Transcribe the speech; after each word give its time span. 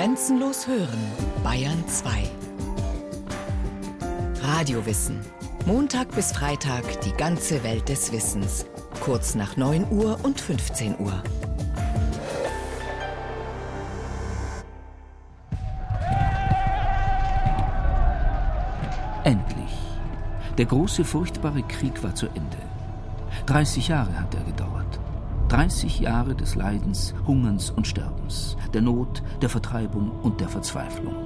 Grenzenlos 0.00 0.66
hören, 0.66 0.98
Bayern 1.44 1.86
2. 1.86 2.22
Radiowissen. 4.42 5.20
Montag 5.66 6.10
bis 6.14 6.32
Freitag 6.32 7.02
die 7.02 7.12
ganze 7.12 7.62
Welt 7.64 7.86
des 7.90 8.10
Wissens. 8.10 8.64
Kurz 9.00 9.34
nach 9.34 9.58
9 9.58 9.88
Uhr 9.90 10.18
und 10.22 10.40
15 10.40 10.98
Uhr. 11.00 11.22
Endlich. 19.24 19.76
Der 20.56 20.64
große, 20.64 21.04
furchtbare 21.04 21.62
Krieg 21.64 22.02
war 22.02 22.14
zu 22.14 22.24
Ende. 22.28 22.56
30 23.44 23.88
Jahre 23.88 24.18
hat 24.18 24.34
er 24.34 24.44
gedauert. 24.44 24.79
30 25.50 25.98
Jahre 25.98 26.36
des 26.36 26.54
Leidens, 26.54 27.12
Hungerns 27.26 27.70
und 27.70 27.84
Sterbens, 27.84 28.56
der 28.72 28.82
Not, 28.82 29.20
der 29.42 29.48
Vertreibung 29.48 30.12
und 30.22 30.40
der 30.40 30.48
Verzweiflung. 30.48 31.16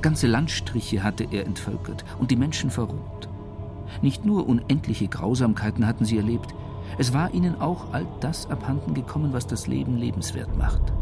Ganze 0.00 0.28
Landstriche 0.28 1.02
hatte 1.02 1.26
er 1.28 1.44
entvölkert 1.44 2.04
und 2.20 2.30
die 2.30 2.36
Menschen 2.36 2.70
verroht. 2.70 3.28
Nicht 4.00 4.24
nur 4.24 4.48
unendliche 4.48 5.08
Grausamkeiten 5.08 5.88
hatten 5.88 6.04
sie 6.04 6.18
erlebt, 6.18 6.54
es 6.98 7.12
war 7.12 7.34
ihnen 7.34 7.60
auch 7.60 7.92
all 7.92 8.06
das 8.20 8.48
abhanden 8.48 8.94
gekommen, 8.94 9.32
was 9.32 9.48
das 9.48 9.66
Leben 9.66 9.96
lebenswert 9.96 10.56
macht. 10.56 10.92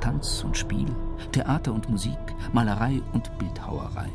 Tanz 0.00 0.42
und 0.44 0.56
Spiel, 0.56 0.88
Theater 1.32 1.74
und 1.74 1.90
Musik, 1.90 2.16
Malerei 2.54 3.02
und 3.12 3.36
Bildhauerei. 3.36 4.08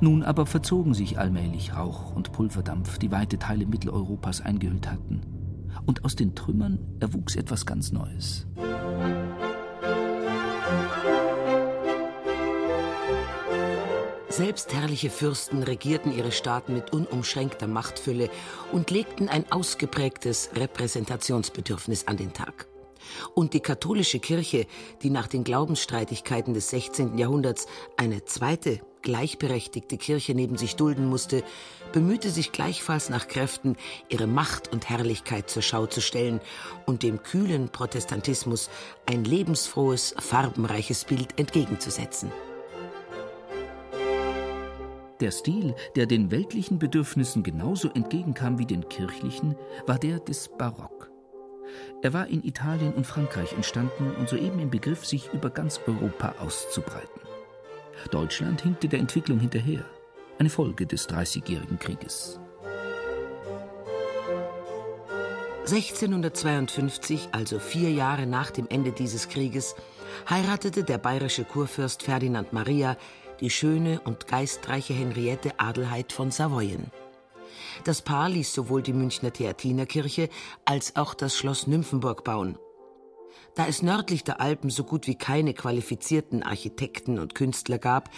Nun 0.00 0.24
aber 0.24 0.44
verzogen 0.44 0.92
sich 0.92 1.20
allmählich 1.20 1.76
Rauch 1.76 2.16
und 2.16 2.32
Pulverdampf, 2.32 2.98
die 2.98 3.12
weite 3.12 3.38
Teile 3.38 3.64
Mitteleuropas 3.64 4.40
eingehüllt 4.40 4.90
hatten. 4.90 5.33
Und 5.86 6.04
aus 6.04 6.16
den 6.16 6.34
Trümmern 6.34 6.78
erwuchs 7.00 7.36
etwas 7.36 7.66
ganz 7.66 7.92
Neues. 7.92 8.46
Selbstherrliche 14.36 15.10
Fürsten 15.10 15.62
regierten 15.62 16.12
ihre 16.12 16.32
Staaten 16.32 16.74
mit 16.74 16.92
unumschränkter 16.92 17.68
Machtfülle 17.68 18.30
und 18.72 18.90
legten 18.90 19.28
ein 19.28 19.50
ausgeprägtes 19.52 20.50
Repräsentationsbedürfnis 20.56 22.08
an 22.08 22.16
den 22.16 22.32
Tag. 22.32 22.66
Und 23.34 23.54
die 23.54 23.60
katholische 23.60 24.18
Kirche, 24.18 24.66
die 25.02 25.10
nach 25.10 25.28
den 25.28 25.44
Glaubensstreitigkeiten 25.44 26.52
des 26.52 26.70
16. 26.70 27.16
Jahrhunderts 27.16 27.66
eine 27.96 28.24
zweite, 28.24 28.80
gleichberechtigte 29.02 29.98
Kirche 29.98 30.34
neben 30.34 30.56
sich 30.56 30.74
dulden 30.74 31.06
musste, 31.08 31.44
bemühte 31.94 32.28
sich 32.28 32.50
gleichfalls 32.50 33.08
nach 33.08 33.28
Kräften, 33.28 33.76
ihre 34.08 34.26
Macht 34.26 34.72
und 34.72 34.90
Herrlichkeit 34.90 35.48
zur 35.48 35.62
Schau 35.62 35.86
zu 35.86 36.00
stellen 36.00 36.40
und 36.86 37.04
dem 37.04 37.22
kühlen 37.22 37.68
Protestantismus 37.68 38.68
ein 39.06 39.24
lebensfrohes, 39.24 40.12
farbenreiches 40.18 41.04
Bild 41.04 41.38
entgegenzusetzen. 41.38 42.32
Der 45.20 45.30
Stil, 45.30 45.76
der 45.94 46.06
den 46.06 46.32
weltlichen 46.32 46.80
Bedürfnissen 46.80 47.44
genauso 47.44 47.88
entgegenkam 47.90 48.58
wie 48.58 48.66
den 48.66 48.88
kirchlichen, 48.88 49.54
war 49.86 50.00
der 50.00 50.18
des 50.18 50.48
Barock. 50.48 51.12
Er 52.02 52.12
war 52.12 52.26
in 52.26 52.42
Italien 52.42 52.92
und 52.94 53.06
Frankreich 53.06 53.52
entstanden 53.52 54.10
und 54.18 54.28
soeben 54.28 54.58
im 54.58 54.70
Begriff, 54.70 55.06
sich 55.06 55.32
über 55.32 55.48
ganz 55.48 55.80
Europa 55.86 56.34
auszubreiten. 56.40 57.20
Deutschland 58.10 58.62
hinkte 58.62 58.88
der 58.88 58.98
Entwicklung 58.98 59.38
hinterher, 59.38 59.84
eine 60.38 60.50
Folge 60.50 60.86
des 60.86 61.06
Dreißigjährigen 61.06 61.78
Krieges. 61.78 62.40
1652, 65.66 67.28
also 67.32 67.58
vier 67.58 67.90
Jahre 67.90 68.26
nach 68.26 68.50
dem 68.50 68.68
Ende 68.68 68.92
dieses 68.92 69.28
Krieges, 69.28 69.74
heiratete 70.28 70.84
der 70.84 70.98
bayerische 70.98 71.44
Kurfürst 71.44 72.02
Ferdinand 72.02 72.52
Maria 72.52 72.96
die 73.40 73.50
schöne 73.50 74.00
und 74.00 74.26
geistreiche 74.26 74.94
Henriette 74.94 75.58
Adelheid 75.58 76.12
von 76.12 76.30
Savoyen. 76.30 76.90
Das 77.84 78.02
Paar 78.02 78.28
ließ 78.28 78.52
sowohl 78.52 78.82
die 78.82 78.92
Münchner 78.92 79.32
Theatinerkirche 79.32 80.28
als 80.64 80.96
auch 80.96 81.14
das 81.14 81.36
Schloss 81.36 81.66
Nymphenburg 81.66 82.24
bauen. 82.24 82.58
Da 83.54 83.66
es 83.66 83.82
nördlich 83.82 84.24
der 84.24 84.40
Alpen 84.40 84.70
so 84.70 84.84
gut 84.84 85.06
wie 85.06 85.14
keine 85.14 85.54
qualifizierten 85.54 86.42
Architekten 86.42 87.18
und 87.18 87.34
Künstler 87.34 87.78
gab, 87.78 88.10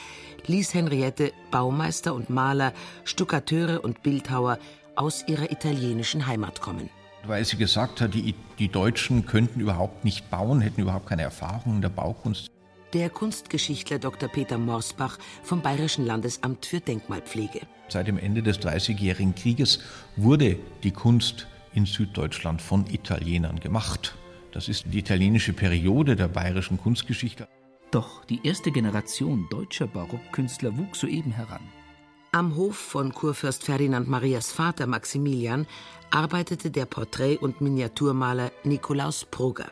ließ 0.47 0.73
Henriette 0.75 1.33
Baumeister 1.51 2.15
und 2.15 2.31
Maler, 2.31 2.73
Stuckateure 3.05 3.85
und 3.85 4.03
Bildhauer 4.03 4.59
aus 4.95 5.25
ihrer 5.29 5.51
italienischen 5.51 6.27
Heimat 6.27 6.61
kommen. 6.61 6.89
Weil 7.27 7.45
sie 7.45 7.57
gesagt 7.57 8.01
hat, 8.01 8.15
die, 8.15 8.35
die 8.59 8.69
Deutschen 8.69 9.27
könnten 9.27 9.61
überhaupt 9.61 10.05
nicht 10.05 10.31
bauen, 10.31 10.61
hätten 10.61 10.81
überhaupt 10.81 11.07
keine 11.07 11.23
Erfahrung 11.23 11.77
in 11.77 11.83
der 11.83 11.89
Baukunst. 11.89 12.51
Der 12.93 13.11
Kunstgeschichtler 13.11 13.99
Dr. 13.99 14.29
Peter 14.29 14.59
Morsbach 14.59 15.19
vom 15.43 15.61
Bayerischen 15.61 16.07
Landesamt 16.07 16.67
für 16.67 16.81
Denkmalpflege. 16.81 17.61
Seit 17.89 18.07
dem 18.07 18.17
Ende 18.17 18.43
des 18.43 18.61
Dreißigjährigen 18.61 19.35
Krieges 19.35 19.81
wurde 20.17 20.59
die 20.83 20.93
Kunst 20.93 21.47
in 21.75 21.85
Süddeutschland 21.85 22.63
von 22.63 22.87
Italienern 22.87 23.61
gemacht. 23.61 24.17
Das 24.57 24.69
ist 24.69 24.87
die 24.87 25.01
italienische 25.01 25.53
Periode 25.53 26.17
der 26.17 26.29
bayerischen 26.29 26.79
Kunstgeschichte. 26.81 27.47
Doch 27.91 28.25
die 28.25 28.41
erste 28.43 28.71
Generation 28.71 29.47
deutscher 29.51 29.87
Barockkünstler 29.87 30.79
wuchs 30.79 31.01
soeben 31.01 31.31
heran. 31.31 31.61
Am 32.33 32.57
Hof 32.57 32.75
von 32.75 33.13
Kurfürst 33.13 33.65
Ferdinand 33.65 34.09
Marias 34.09 34.53
Vater 34.53 34.87
Maximilian 34.87 35.67
arbeitete 36.11 36.71
der 36.71 36.87
Porträt- 36.87 37.37
und 37.37 37.61
Miniaturmaler 37.61 38.51
Nikolaus 38.65 39.27
Proger. 39.27 39.71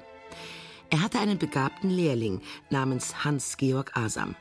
Er 0.91 1.01
hatte 1.01 1.19
einen 1.19 1.39
begabten 1.39 1.89
Lehrling 1.89 2.43
namens 2.69 3.25
Hans-Georg 3.25 3.97
Asam. 3.97 4.37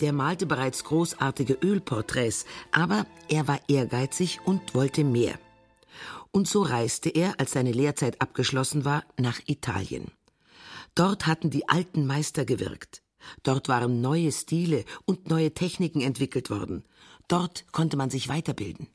Der 0.00 0.12
malte 0.12 0.46
bereits 0.46 0.82
großartige 0.82 1.56
Ölporträts, 1.62 2.46
aber 2.72 3.06
er 3.28 3.46
war 3.46 3.60
ehrgeizig 3.68 4.40
und 4.44 4.74
wollte 4.74 5.04
mehr. 5.04 5.38
Und 6.30 6.46
so 6.46 6.62
reiste 6.62 7.08
er, 7.08 7.40
als 7.40 7.52
seine 7.52 7.72
Lehrzeit 7.72 8.20
abgeschlossen 8.20 8.84
war, 8.84 9.04
nach 9.18 9.40
Italien. 9.46 10.10
Dort 10.94 11.26
hatten 11.26 11.50
die 11.50 11.68
alten 11.68 12.06
Meister 12.06 12.44
gewirkt. 12.44 13.02
Dort 13.42 13.68
waren 13.68 14.00
neue 14.00 14.32
Stile 14.32 14.84
und 15.04 15.28
neue 15.28 15.52
Techniken 15.52 16.00
entwickelt 16.00 16.50
worden. 16.50 16.84
Dort 17.28 17.70
konnte 17.72 17.96
man 17.96 18.10
sich 18.10 18.28
weiterbilden. 18.28 18.88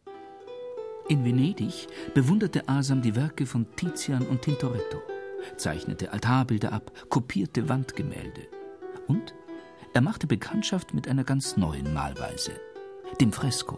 In 1.09 1.25
Venedig 1.25 1.87
bewunderte 2.13 2.67
Asam 2.69 3.01
die 3.01 3.15
Werke 3.15 3.45
von 3.45 3.67
Tizian 3.75 4.25
und 4.25 4.41
Tintoretto, 4.41 5.01
zeichnete 5.57 6.13
Altarbilder 6.13 6.71
ab, 6.71 6.91
kopierte 7.09 7.67
Wandgemälde. 7.67 8.47
Und 9.07 9.33
er 9.93 10.01
machte 10.01 10.27
Bekanntschaft 10.27 10.93
mit 10.93 11.07
einer 11.07 11.23
ganz 11.23 11.57
neuen 11.57 11.93
Malweise, 11.93 12.53
dem 13.19 13.33
Fresko. 13.33 13.77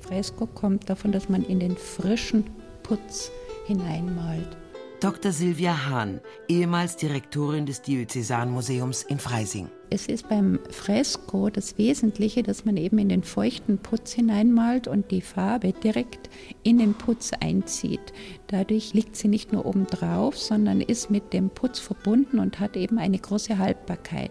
Fresko 0.00 0.46
kommt 0.46 0.88
davon, 0.88 1.10
dass 1.10 1.28
man 1.28 1.42
in 1.42 1.58
den 1.58 1.76
frischen 1.76 2.44
Putz 2.88 3.30
hineinmalt. 3.66 4.56
Dr. 5.00 5.30
Silvia 5.30 5.86
Hahn, 5.86 6.22
ehemals 6.48 6.96
Direktorin 6.96 7.66
des 7.66 7.82
Diözesanmuseums 7.82 9.02
in 9.02 9.18
Freising. 9.18 9.68
Es 9.90 10.06
ist 10.06 10.26
beim 10.30 10.58
Fresko 10.70 11.50
das 11.50 11.76
Wesentliche, 11.76 12.42
dass 12.42 12.64
man 12.64 12.78
eben 12.78 12.98
in 12.98 13.10
den 13.10 13.22
feuchten 13.22 13.76
Putz 13.76 14.12
hineinmalt 14.12 14.88
und 14.88 15.10
die 15.10 15.20
Farbe 15.20 15.74
direkt 15.74 16.30
in 16.62 16.78
den 16.78 16.94
Putz 16.94 17.32
einzieht. 17.38 18.14
Dadurch 18.46 18.94
liegt 18.94 19.16
sie 19.16 19.28
nicht 19.28 19.52
nur 19.52 19.66
oben 19.66 19.86
drauf, 19.86 20.38
sondern 20.38 20.80
ist 20.80 21.10
mit 21.10 21.34
dem 21.34 21.50
Putz 21.50 21.78
verbunden 21.78 22.38
und 22.38 22.58
hat 22.58 22.74
eben 22.74 22.98
eine 22.98 23.18
große 23.18 23.58
Haltbarkeit. 23.58 24.30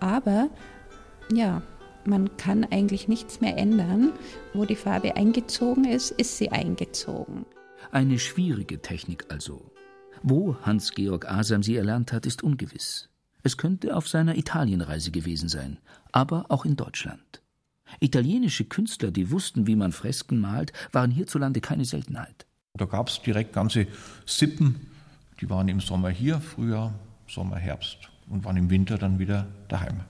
Aber 0.00 0.50
ja, 1.32 1.62
man 2.04 2.36
kann 2.36 2.66
eigentlich 2.68 3.06
nichts 3.06 3.40
mehr 3.40 3.56
ändern. 3.56 4.12
Wo 4.54 4.64
die 4.64 4.74
Farbe 4.74 5.14
eingezogen 5.14 5.84
ist, 5.84 6.10
ist 6.10 6.36
sie 6.36 6.50
eingezogen. 6.50 7.46
Eine 7.92 8.18
schwierige 8.18 8.80
Technik 8.80 9.26
also. 9.28 9.70
Wo 10.22 10.56
Hans-Georg 10.62 11.30
Asam 11.30 11.62
sie 11.62 11.76
erlernt 11.76 12.10
hat, 12.10 12.24
ist 12.24 12.42
ungewiss. 12.42 13.10
Es 13.42 13.58
könnte 13.58 13.94
auf 13.94 14.08
seiner 14.08 14.38
Italienreise 14.38 15.10
gewesen 15.10 15.50
sein, 15.50 15.76
aber 16.10 16.46
auch 16.48 16.64
in 16.64 16.74
Deutschland. 16.74 17.42
Italienische 18.00 18.64
Künstler, 18.64 19.10
die 19.10 19.30
wussten, 19.30 19.66
wie 19.66 19.76
man 19.76 19.92
Fresken 19.92 20.40
malt, 20.40 20.72
waren 20.92 21.10
hierzulande 21.10 21.60
keine 21.60 21.84
Seltenheit. 21.84 22.46
Da 22.78 22.86
gab 22.86 23.08
es 23.08 23.20
direkt 23.20 23.52
ganze 23.52 23.86
Sippen, 24.24 24.86
die 25.42 25.50
waren 25.50 25.68
im 25.68 25.80
Sommer 25.80 26.08
hier, 26.08 26.40
Frühjahr, 26.40 26.94
Sommer, 27.28 27.56
Herbst 27.56 27.98
und 28.26 28.46
waren 28.46 28.56
im 28.56 28.70
Winter 28.70 28.96
dann 28.96 29.18
wieder 29.18 29.48
daheim. 29.68 30.00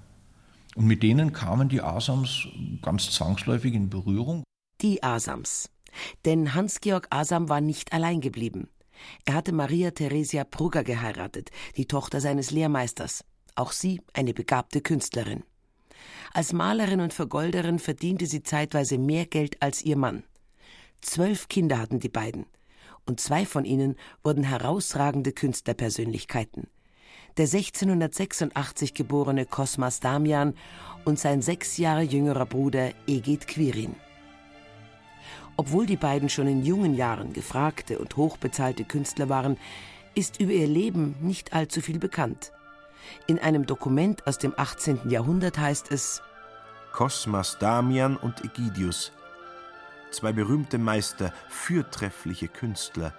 Und 0.76 0.86
mit 0.86 1.02
denen 1.02 1.32
kamen 1.32 1.68
die 1.68 1.82
Asams 1.82 2.46
ganz 2.80 3.10
zwangsläufig 3.10 3.74
in 3.74 3.90
Berührung. 3.90 4.44
Die 4.80 5.02
Asams. 5.02 5.68
Denn 6.24 6.54
Hans-Georg 6.54 7.06
Asam 7.10 7.48
war 7.48 7.60
nicht 7.60 7.92
allein 7.92 8.20
geblieben. 8.20 8.68
Er 9.24 9.34
hatte 9.34 9.52
Maria 9.52 9.90
Theresia 9.90 10.44
Brugger 10.44 10.84
geheiratet, 10.84 11.50
die 11.76 11.86
Tochter 11.86 12.20
seines 12.20 12.50
Lehrmeisters. 12.50 13.24
Auch 13.54 13.72
sie 13.72 14.00
eine 14.12 14.32
begabte 14.32 14.80
Künstlerin. 14.80 15.44
Als 16.32 16.52
Malerin 16.52 17.00
und 17.00 17.12
Vergolderin 17.12 17.78
verdiente 17.78 18.26
sie 18.26 18.42
zeitweise 18.42 18.98
mehr 18.98 19.26
Geld 19.26 19.60
als 19.60 19.82
ihr 19.82 19.96
Mann. 19.96 20.24
Zwölf 21.00 21.48
Kinder 21.48 21.78
hatten 21.78 22.00
die 22.00 22.08
beiden. 22.08 22.46
Und 23.04 23.20
zwei 23.20 23.44
von 23.44 23.64
ihnen 23.64 23.96
wurden 24.22 24.44
herausragende 24.44 25.32
Künstlerpersönlichkeiten. 25.32 26.68
der 27.38 27.46
1686 27.46 28.94
geborene 28.94 29.46
Kosmas 29.46 30.00
Damian 30.00 30.54
und 31.04 31.18
sein 31.18 31.40
sechs 31.40 31.78
Jahre 31.78 32.02
jüngerer 32.02 32.46
Bruder 32.46 32.90
Egid 33.06 33.48
Quirin. 33.48 33.96
Obwohl 35.56 35.86
die 35.86 35.96
beiden 35.96 36.28
schon 36.28 36.46
in 36.46 36.64
jungen 36.64 36.94
Jahren 36.94 37.32
gefragte 37.32 37.98
und 37.98 38.16
hochbezahlte 38.16 38.84
Künstler 38.84 39.28
waren, 39.28 39.58
ist 40.14 40.40
über 40.40 40.52
ihr 40.52 40.66
Leben 40.66 41.14
nicht 41.20 41.52
allzu 41.52 41.80
viel 41.80 41.98
bekannt. 41.98 42.52
In 43.26 43.38
einem 43.38 43.66
Dokument 43.66 44.26
aus 44.26 44.38
dem 44.38 44.54
18. 44.56 45.10
Jahrhundert 45.10 45.58
heißt 45.58 45.90
es 45.90 46.22
Kosmas 46.92 47.58
Damian 47.58 48.16
und 48.16 48.44
Egidius, 48.44 49.12
zwei 50.10 50.32
berühmte 50.32 50.78
Meister, 50.78 51.32
fürtreffliche 51.48 52.48
Künstler, 52.48 53.14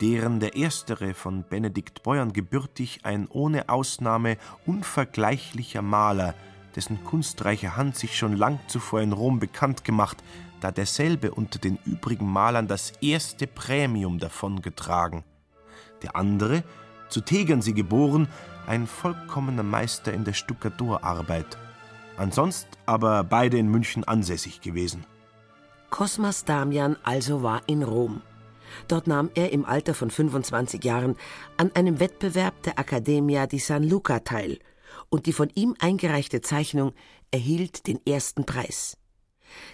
deren 0.00 0.40
der 0.40 0.56
erstere 0.56 1.14
von 1.14 1.44
Benedikt 1.48 2.02
Beuern 2.02 2.32
gebürtig 2.32 3.00
ein 3.04 3.26
ohne 3.28 3.68
Ausnahme 3.68 4.36
unvergleichlicher 4.66 5.82
Maler, 5.82 6.34
dessen 6.76 7.02
kunstreiche 7.04 7.76
Hand 7.76 7.96
sich 7.96 8.16
schon 8.18 8.36
lang 8.36 8.58
zuvor 8.66 9.00
in 9.00 9.12
Rom 9.12 9.38
bekannt 9.38 9.84
gemacht, 9.84 10.18
da 10.64 10.70
derselbe 10.70 11.30
unter 11.30 11.58
den 11.58 11.78
übrigen 11.84 12.26
Malern 12.26 12.66
das 12.66 12.94
erste 13.02 13.46
Prämium 13.46 14.18
davongetragen. 14.18 15.22
Der 16.02 16.16
andere, 16.16 16.64
zu 17.10 17.20
Tegernsee 17.20 17.74
geboren, 17.74 18.28
ein 18.66 18.86
vollkommener 18.86 19.62
Meister 19.62 20.14
in 20.14 20.24
der 20.24 20.32
Stuckatorarbeit. 20.32 21.58
Ansonst 22.16 22.66
aber 22.86 23.24
beide 23.24 23.58
in 23.58 23.68
München 23.68 24.04
ansässig 24.04 24.62
gewesen. 24.62 25.04
Kosmas 25.90 26.46
Damian 26.46 26.96
also 27.02 27.42
war 27.42 27.60
in 27.66 27.82
Rom. 27.82 28.22
Dort 28.88 29.06
nahm 29.06 29.30
er 29.34 29.52
im 29.52 29.66
Alter 29.66 29.92
von 29.92 30.10
25 30.10 30.82
Jahren 30.82 31.16
an 31.58 31.72
einem 31.74 32.00
Wettbewerb 32.00 32.62
der 32.62 32.78
Accademia 32.78 33.46
di 33.46 33.58
San 33.58 33.82
Luca 33.82 34.20
teil 34.20 34.60
und 35.10 35.26
die 35.26 35.34
von 35.34 35.50
ihm 35.54 35.76
eingereichte 35.78 36.40
Zeichnung 36.40 36.94
erhielt 37.30 37.86
den 37.86 38.00
ersten 38.06 38.46
Preis. 38.46 38.96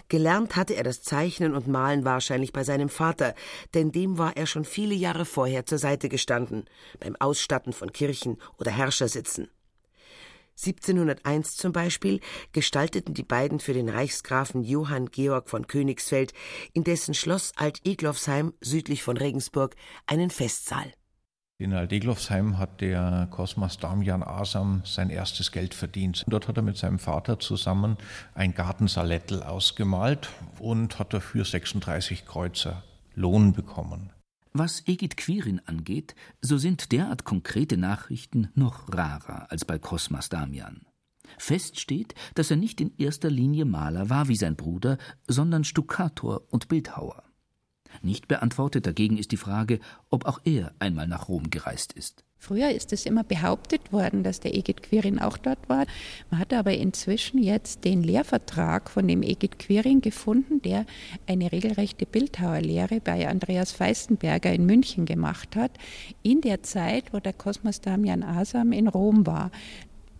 Gelernt 0.09 0.55
hatte 0.55 0.75
er 0.75 0.83
das 0.83 1.01
Zeichnen 1.01 1.55
und 1.55 1.67
Malen 1.67 2.05
wahrscheinlich 2.05 2.53
bei 2.53 2.63
seinem 2.63 2.89
Vater, 2.89 3.35
denn 3.73 3.91
dem 3.91 4.17
war 4.17 4.37
er 4.37 4.47
schon 4.47 4.65
viele 4.65 4.95
Jahre 4.95 5.25
vorher 5.25 5.65
zur 5.65 5.77
Seite 5.77 6.09
gestanden, 6.09 6.65
beim 6.99 7.15
Ausstatten 7.17 7.73
von 7.73 7.91
Kirchen 7.91 8.37
oder 8.57 8.71
Herrschersitzen. 8.71 9.49
1701 10.57 11.55
zum 11.57 11.71
Beispiel 11.71 12.19
gestalteten 12.51 13.13
die 13.13 13.23
beiden 13.23 13.59
für 13.59 13.73
den 13.73 13.89
Reichsgrafen 13.89 14.63
Johann 14.63 15.09
Georg 15.09 15.49
von 15.49 15.65
Königsfeld 15.65 16.33
in 16.73 16.83
dessen 16.83 17.13
Schloss 17.13 17.53
Alt-Eglofsheim 17.55 18.53
südlich 18.61 19.01
von 19.01 19.17
Regensburg 19.17 19.75
einen 20.05 20.29
Festsaal. 20.29 20.93
In 21.61 21.73
Aldeglofsheim 21.73 22.57
hat 22.57 22.81
der 22.81 23.27
Kosmas 23.29 23.77
Damian 23.77 24.23
Asam 24.23 24.81
sein 24.83 25.11
erstes 25.11 25.51
Geld 25.51 25.75
verdient. 25.75 26.23
Dort 26.27 26.47
hat 26.47 26.57
er 26.57 26.63
mit 26.63 26.75
seinem 26.75 26.97
Vater 26.97 27.37
zusammen 27.37 27.97
ein 28.33 28.55
Gartensalettel 28.55 29.43
ausgemalt 29.43 30.29
und 30.57 30.97
hat 30.97 31.13
dafür 31.13 31.45
36 31.45 32.25
Kreuzer 32.25 32.81
Lohn 33.13 33.53
bekommen. 33.53 34.09
Was 34.53 34.81
Egid 34.87 35.17
Quirin 35.17 35.61
angeht, 35.67 36.15
so 36.41 36.57
sind 36.57 36.91
derart 36.91 37.25
konkrete 37.25 37.77
Nachrichten 37.77 38.49
noch 38.55 38.91
rarer 38.91 39.45
als 39.51 39.63
bei 39.63 39.77
Kosmas 39.77 40.29
Damian. 40.29 40.81
Fest 41.37 41.79
steht, 41.79 42.15
dass 42.33 42.49
er 42.49 42.57
nicht 42.57 42.81
in 42.81 42.91
erster 42.97 43.29
Linie 43.29 43.65
Maler 43.65 44.09
war 44.09 44.27
wie 44.29 44.35
sein 44.35 44.55
Bruder, 44.55 44.97
sondern 45.27 45.63
Stuckator 45.63 46.41
und 46.49 46.69
Bildhauer. 46.69 47.21
Nicht 48.01 48.27
beantwortet 48.27 48.85
dagegen 48.87 49.17
ist 49.17 49.31
die 49.31 49.37
Frage, 49.37 49.79
ob 50.09 50.25
auch 50.25 50.39
er 50.43 50.71
einmal 50.79 51.07
nach 51.07 51.27
Rom 51.27 51.49
gereist 51.49 51.93
ist. 51.93 52.23
Früher 52.43 52.71
ist 52.71 52.91
es 52.91 53.05
immer 53.05 53.23
behauptet 53.23 53.93
worden, 53.93 54.23
dass 54.23 54.39
der 54.39 54.55
Egid 54.55 54.81
Quirin 54.81 55.19
auch 55.19 55.37
dort 55.37 55.69
war. 55.69 55.85
Man 56.31 56.39
hat 56.39 56.53
aber 56.53 56.73
inzwischen 56.73 57.37
jetzt 57.37 57.85
den 57.85 58.01
Lehrvertrag 58.01 58.89
von 58.89 59.07
dem 59.07 59.21
Egid 59.21 59.59
Quirin 59.59 60.01
gefunden, 60.01 60.59
der 60.63 60.87
eine 61.27 61.51
regelrechte 61.51 62.07
Bildhauerlehre 62.07 62.99
bei 62.99 63.29
Andreas 63.29 63.71
Feistenberger 63.73 64.51
in 64.51 64.65
München 64.65 65.05
gemacht 65.05 65.55
hat, 65.55 65.69
in 66.23 66.41
der 66.41 66.63
Zeit, 66.63 67.13
wo 67.13 67.19
der 67.19 67.33
Kosmos 67.33 67.79
Damian 67.79 68.23
Asam 68.23 68.71
in 68.71 68.87
Rom 68.87 69.27
war 69.27 69.51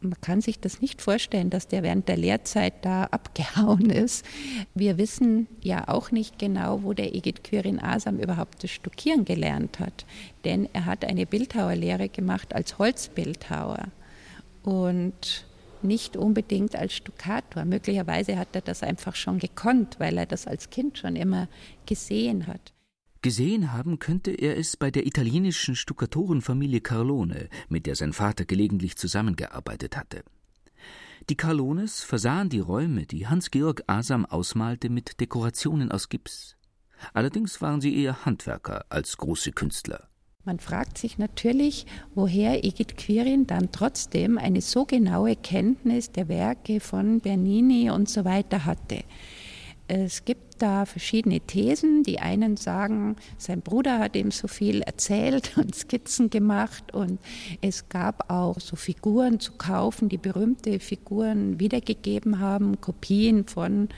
man 0.01 0.19
kann 0.19 0.41
sich 0.41 0.59
das 0.59 0.81
nicht 0.81 1.01
vorstellen, 1.01 1.49
dass 1.49 1.67
der 1.67 1.83
während 1.83 2.07
der 2.07 2.17
Lehrzeit 2.17 2.73
da 2.83 3.03
abgehauen 3.11 3.89
ist. 3.89 4.25
Wir 4.73 4.97
wissen 4.97 5.47
ja 5.61 5.87
auch 5.87 6.11
nicht 6.11 6.39
genau, 6.39 6.83
wo 6.83 6.93
der 6.93 7.15
Egid 7.15 7.43
Quirin 7.43 7.79
Asam 7.79 8.19
überhaupt 8.19 8.63
das 8.63 8.71
Stuckieren 8.71 9.25
gelernt 9.25 9.79
hat. 9.79 10.05
Denn 10.43 10.67
er 10.73 10.85
hat 10.85 11.05
eine 11.05 11.25
Bildhauerlehre 11.25 12.09
gemacht 12.09 12.53
als 12.55 12.77
Holzbildhauer 12.79 13.87
und 14.63 15.45
nicht 15.83 16.17
unbedingt 16.17 16.75
als 16.75 16.93
Stuckator. 16.93 17.65
Möglicherweise 17.65 18.37
hat 18.37 18.49
er 18.53 18.61
das 18.61 18.83
einfach 18.83 19.15
schon 19.15 19.39
gekonnt, 19.39 19.99
weil 19.99 20.17
er 20.17 20.25
das 20.25 20.47
als 20.47 20.69
Kind 20.69 20.97
schon 20.97 21.15
immer 21.15 21.47
gesehen 21.85 22.47
hat. 22.47 22.73
Gesehen 23.23 23.71
haben 23.71 23.99
könnte 23.99 24.31
er 24.31 24.57
es 24.57 24.77
bei 24.77 24.89
der 24.89 25.05
italienischen 25.05 25.75
Stuckatorenfamilie 25.75 26.81
Carlone, 26.81 27.49
mit 27.69 27.85
der 27.85 27.95
sein 27.95 28.13
Vater 28.13 28.45
gelegentlich 28.45 28.97
zusammengearbeitet 28.97 29.95
hatte. 29.95 30.23
Die 31.29 31.37
Carlones 31.37 32.01
versahen 32.01 32.49
die 32.49 32.59
Räume, 32.59 33.05
die 33.05 33.27
Hans-Georg 33.27 33.83
Asam 33.85 34.25
ausmalte, 34.25 34.89
mit 34.89 35.19
Dekorationen 35.19 35.91
aus 35.91 36.09
Gips. 36.09 36.55
Allerdings 37.13 37.61
waren 37.61 37.79
sie 37.79 37.95
eher 37.95 38.25
Handwerker 38.25 38.85
als 38.89 39.17
große 39.17 39.51
Künstler. 39.51 40.07
Man 40.43 40.57
fragt 40.57 40.97
sich 40.97 41.19
natürlich, 41.19 41.85
woher 42.15 42.65
Egid 42.65 42.97
Quirin 42.97 43.45
dann 43.45 43.71
trotzdem 43.71 44.39
eine 44.39 44.61
so 44.61 44.85
genaue 44.85 45.35
Kenntnis 45.35 46.11
der 46.11 46.27
Werke 46.27 46.79
von 46.79 47.19
Bernini 47.19 47.91
und 47.91 48.09
so 48.09 48.25
weiter 48.25 48.65
hatte. 48.65 49.03
Es 49.93 50.23
gibt 50.23 50.61
da 50.61 50.85
verschiedene 50.85 51.41
Thesen. 51.41 52.03
Die 52.03 52.19
einen 52.19 52.55
sagen, 52.55 53.17
sein 53.37 53.59
Bruder 53.59 53.99
hat 53.99 54.15
ihm 54.15 54.31
so 54.31 54.47
viel 54.47 54.81
erzählt 54.83 55.51
und 55.57 55.75
Skizzen 55.75 56.29
gemacht 56.29 56.93
und 56.93 57.19
es 57.59 57.89
gab 57.89 58.31
auch 58.31 58.61
so 58.61 58.77
Figuren 58.77 59.41
zu 59.41 59.51
kaufen, 59.57 60.07
die 60.07 60.17
berühmte 60.17 60.79
Figuren 60.79 61.59
wiedergegeben 61.59 62.39
haben, 62.39 62.79
Kopien 62.79 63.45
von 63.47 63.89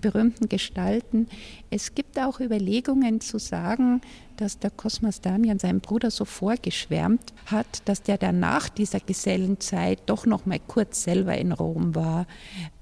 berühmten 0.00 0.48
Gestalten. 0.48 1.28
Es 1.68 1.94
gibt 1.94 2.18
auch 2.18 2.40
Überlegungen 2.40 3.20
zu 3.20 3.38
sagen, 3.38 4.00
dass 4.38 4.58
der 4.58 4.70
Kosmas 4.70 5.20
Damian 5.20 5.58
seinem 5.58 5.80
Bruder 5.80 6.10
so 6.10 6.24
vorgeschwärmt 6.24 7.34
hat, 7.44 7.86
dass 7.86 8.02
der 8.02 8.16
dann 8.16 8.40
nach 8.40 8.70
dieser 8.70 9.00
Gesellenzeit 9.00 10.00
doch 10.06 10.24
noch 10.24 10.46
mal 10.46 10.60
kurz 10.66 11.04
selber 11.04 11.36
in 11.36 11.52
Rom 11.52 11.94
war. 11.94 12.26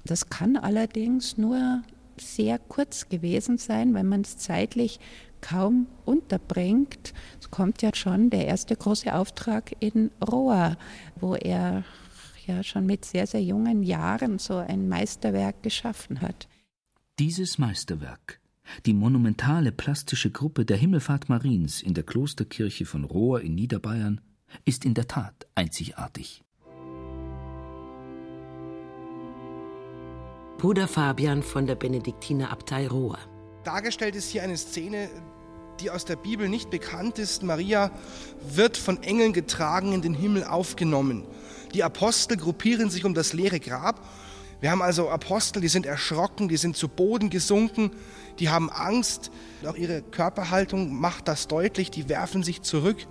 Das 0.05 0.29
kann 0.29 0.55
allerdings 0.55 1.37
nur 1.37 1.83
sehr 2.19 2.59
kurz 2.59 3.09
gewesen 3.09 3.57
sein, 3.57 3.93
weil 3.93 4.03
man 4.03 4.21
es 4.21 4.37
zeitlich 4.37 4.99
kaum 5.41 5.87
unterbringt. 6.05 7.13
Es 7.39 7.51
kommt 7.51 7.81
ja 7.81 7.91
schon 7.93 8.29
der 8.29 8.47
erste 8.47 8.75
große 8.75 9.13
Auftrag 9.13 9.75
in 9.79 10.11
Roa, 10.25 10.77
wo 11.19 11.35
er 11.35 11.83
ja 12.47 12.63
schon 12.63 12.85
mit 12.85 13.05
sehr, 13.05 13.27
sehr 13.27 13.43
jungen 13.43 13.83
Jahren 13.83 14.39
so 14.39 14.57
ein 14.57 14.87
Meisterwerk 14.87 15.63
geschaffen 15.63 16.21
hat. 16.21 16.47
Dieses 17.19 17.57
Meisterwerk, 17.57 18.39
die 18.85 18.93
monumentale 18.93 19.71
plastische 19.71 20.31
Gruppe 20.31 20.65
der 20.65 20.77
Himmelfahrt 20.77 21.29
Mariens 21.29 21.81
in 21.81 21.93
der 21.93 22.03
Klosterkirche 22.03 22.85
von 22.85 23.03
Rohr 23.03 23.41
in 23.41 23.55
Niederbayern, 23.55 24.21
ist 24.65 24.85
in 24.85 24.93
der 24.93 25.07
Tat 25.07 25.47
einzigartig. 25.55 26.42
Bruder 30.63 30.87
Fabian 30.87 31.43
von 31.43 31.67
der 31.67 31.75
Benediktinerabtei 31.75 32.87
Rohr. 32.87 33.19
Dargestellt 33.65 34.15
ist 34.15 34.29
hier 34.29 34.43
eine 34.43 34.55
Szene, 34.55 35.09
die 35.81 35.89
aus 35.89 36.05
der 36.05 36.15
Bibel 36.15 36.47
nicht 36.47 36.69
bekannt 36.69 37.19
ist. 37.19 37.43
Maria 37.43 37.91
wird 38.49 38.77
von 38.77 39.03
Engeln 39.03 39.33
getragen 39.33 39.91
in 39.91 40.01
den 40.01 40.13
Himmel 40.13 40.45
aufgenommen. 40.45 41.27
Die 41.73 41.83
Apostel 41.83 42.37
gruppieren 42.37 42.89
sich 42.89 43.03
um 43.03 43.13
das 43.13 43.33
leere 43.33 43.59
Grab. 43.59 44.07
Wir 44.61 44.71
haben 44.71 44.81
also 44.81 45.09
Apostel, 45.09 45.61
die 45.61 45.67
sind 45.67 45.85
erschrocken, 45.85 46.47
die 46.47 46.55
sind 46.55 46.77
zu 46.77 46.87
Boden 46.87 47.29
gesunken, 47.29 47.91
die 48.39 48.47
haben 48.47 48.69
Angst. 48.69 49.31
Auch 49.67 49.75
ihre 49.75 50.01
Körperhaltung 50.01 50.97
macht 50.97 51.27
das 51.27 51.49
deutlich, 51.49 51.91
die 51.91 52.07
werfen 52.07 52.41
sich 52.41 52.61
zurück. 52.61 53.05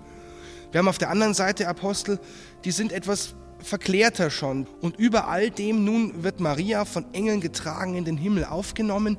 Wir 0.71 0.79
haben 0.79 0.87
auf 0.87 0.97
der 0.97 1.11
anderen 1.11 1.35
Seite 1.35 1.67
Apostel, 1.67 2.19
die 2.65 2.71
sind 2.71 2.91
etwas 2.91 3.35
verklärter 3.63 4.29
schon. 4.29 4.67
Und 4.81 4.97
über 4.97 5.27
all 5.27 5.49
dem 5.49 5.83
nun 5.83 6.23
wird 6.23 6.39
Maria 6.39 6.85
von 6.85 7.05
Engeln 7.13 7.41
getragen 7.41 7.95
in 7.95 8.05
den 8.05 8.17
Himmel 8.17 8.45
aufgenommen. 8.45 9.17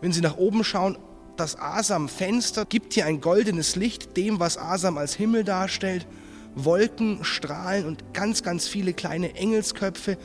Wenn 0.00 0.12
Sie 0.12 0.20
nach 0.20 0.36
oben 0.36 0.64
schauen, 0.64 0.98
das 1.36 1.58
Asam-Fenster 1.58 2.64
gibt 2.66 2.92
hier 2.92 3.06
ein 3.06 3.20
goldenes 3.20 3.76
Licht 3.76 4.16
dem, 4.16 4.40
was 4.40 4.58
Asam 4.58 4.98
als 4.98 5.14
Himmel 5.14 5.44
darstellt. 5.44 6.06
Wolken, 6.54 7.24
Strahlen 7.24 7.86
und 7.86 8.12
ganz, 8.12 8.42
ganz 8.42 8.68
viele 8.68 8.92
kleine 8.92 9.34
Engelsköpfe. 9.34 10.18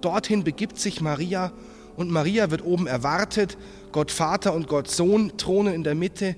Dorthin 0.00 0.44
begibt 0.44 0.78
sich 0.78 1.00
Maria 1.00 1.52
und 1.96 2.10
Maria 2.10 2.50
wird 2.50 2.64
oben 2.64 2.86
erwartet. 2.86 3.58
Gott 3.92 4.10
Vater 4.10 4.54
und 4.54 4.68
Gott 4.68 4.90
Sohn 4.90 5.36
thronen 5.36 5.74
in 5.74 5.84
der 5.84 5.94
Mitte. 5.94 6.36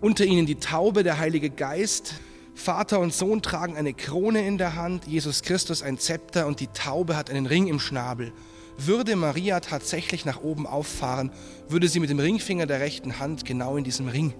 Unter 0.00 0.24
ihnen 0.24 0.46
die 0.46 0.56
Taube, 0.56 1.02
der 1.02 1.18
Heilige 1.18 1.50
Geist. 1.50 2.14
Vater 2.60 3.00
und 3.00 3.14
Sohn 3.14 3.40
tragen 3.40 3.74
eine 3.74 3.94
Krone 3.94 4.46
in 4.46 4.58
der 4.58 4.76
Hand, 4.76 5.06
Jesus 5.06 5.40
Christus 5.40 5.82
ein 5.82 5.96
Zepter 5.96 6.46
und 6.46 6.60
die 6.60 6.66
Taube 6.66 7.16
hat 7.16 7.30
einen 7.30 7.46
Ring 7.46 7.68
im 7.68 7.80
Schnabel. 7.80 8.34
Würde 8.76 9.16
Maria 9.16 9.60
tatsächlich 9.60 10.26
nach 10.26 10.42
oben 10.42 10.66
auffahren, 10.66 11.32
würde 11.70 11.88
sie 11.88 12.00
mit 12.00 12.10
dem 12.10 12.18
Ringfinger 12.18 12.66
der 12.66 12.80
rechten 12.80 13.18
Hand 13.18 13.46
genau 13.46 13.78
in 13.78 13.84
diesem 13.84 14.08
Ring 14.08 14.34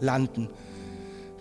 landen. 0.00 0.48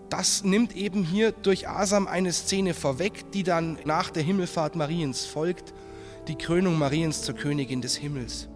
Das 0.10 0.44
nimmt 0.44 0.76
eben 0.76 1.06
hier 1.06 1.32
durch 1.32 1.70
Asam 1.70 2.06
eine 2.06 2.34
Szene 2.34 2.74
vorweg, 2.74 3.32
die 3.32 3.44
dann 3.44 3.78
nach 3.86 4.10
der 4.10 4.24
Himmelfahrt 4.24 4.76
Mariens 4.76 5.26
folgt, 5.26 5.74
die 6.28 6.36
Krönung 6.36 6.78
Mariens 6.78 7.22
zur 7.22 7.36
Königin 7.36 7.80
des 7.80 7.96
Himmels. 7.96 8.50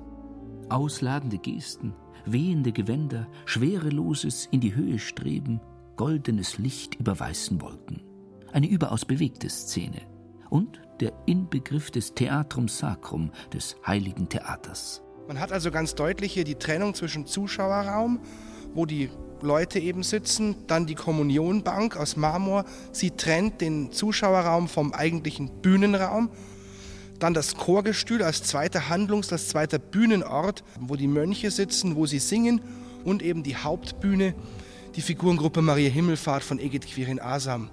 Ausladende 0.67 1.37
Gesten, 1.37 1.95
wehende 2.25 2.73
Gewänder, 2.73 3.25
schwereloses 3.45 4.49
in 4.51 4.59
die 4.59 4.75
Höhe 4.75 4.99
streben, 4.99 5.61
goldenes 5.99 6.57
Licht 6.59 6.95
über 6.95 7.19
weißen 7.19 7.59
Wolken. 7.59 8.01
Eine 8.53 8.69
überaus 8.69 9.03
bewegte 9.03 9.49
Szene. 9.49 9.99
Und 10.49 10.79
der 11.01 11.11
Inbegriff 11.25 11.91
des 11.91 12.13
Theatrum 12.13 12.69
Sacrum, 12.69 13.31
des 13.51 13.75
heiligen 13.85 14.29
Theaters. 14.29 15.01
Man 15.27 15.41
hat 15.41 15.51
also 15.51 15.71
ganz 15.71 15.95
deutlich 15.95 16.31
hier 16.31 16.45
die 16.45 16.55
Trennung 16.55 16.93
zwischen 16.93 17.25
Zuschauerraum, 17.25 18.21
wo 18.73 18.85
die 18.85 19.09
Leute 19.41 19.79
eben 19.79 20.03
sitzen, 20.03 20.55
dann 20.67 20.85
die 20.85 20.95
Kommunionbank 20.95 21.97
aus 21.97 22.15
Marmor. 22.15 22.63
Sie 22.93 23.11
trennt 23.11 23.59
den 23.59 23.91
Zuschauerraum 23.91 24.69
vom 24.69 24.93
eigentlichen 24.93 25.61
Bühnenraum. 25.61 26.29
Dann 27.19 27.33
das 27.33 27.57
Chorgestühl 27.57 28.23
als 28.23 28.43
zweiter 28.43 28.87
Handlungs-, 28.87 29.33
als 29.33 29.49
zweiter 29.49 29.79
Bühnenort, 29.79 30.63
wo 30.79 30.95
die 30.95 31.07
Mönche 31.09 31.51
sitzen, 31.51 31.97
wo 31.97 32.05
sie 32.05 32.19
singen. 32.19 32.61
Und 33.03 33.21
eben 33.21 33.43
die 33.43 33.57
Hauptbühne, 33.57 34.33
die 34.95 35.01
Figurengruppe 35.01 35.61
Maria 35.61 35.89
Himmelfahrt 35.89 36.43
von 36.43 36.59
Egid 36.59 36.87
Quirin 36.87 37.19
Asam. 37.19 37.69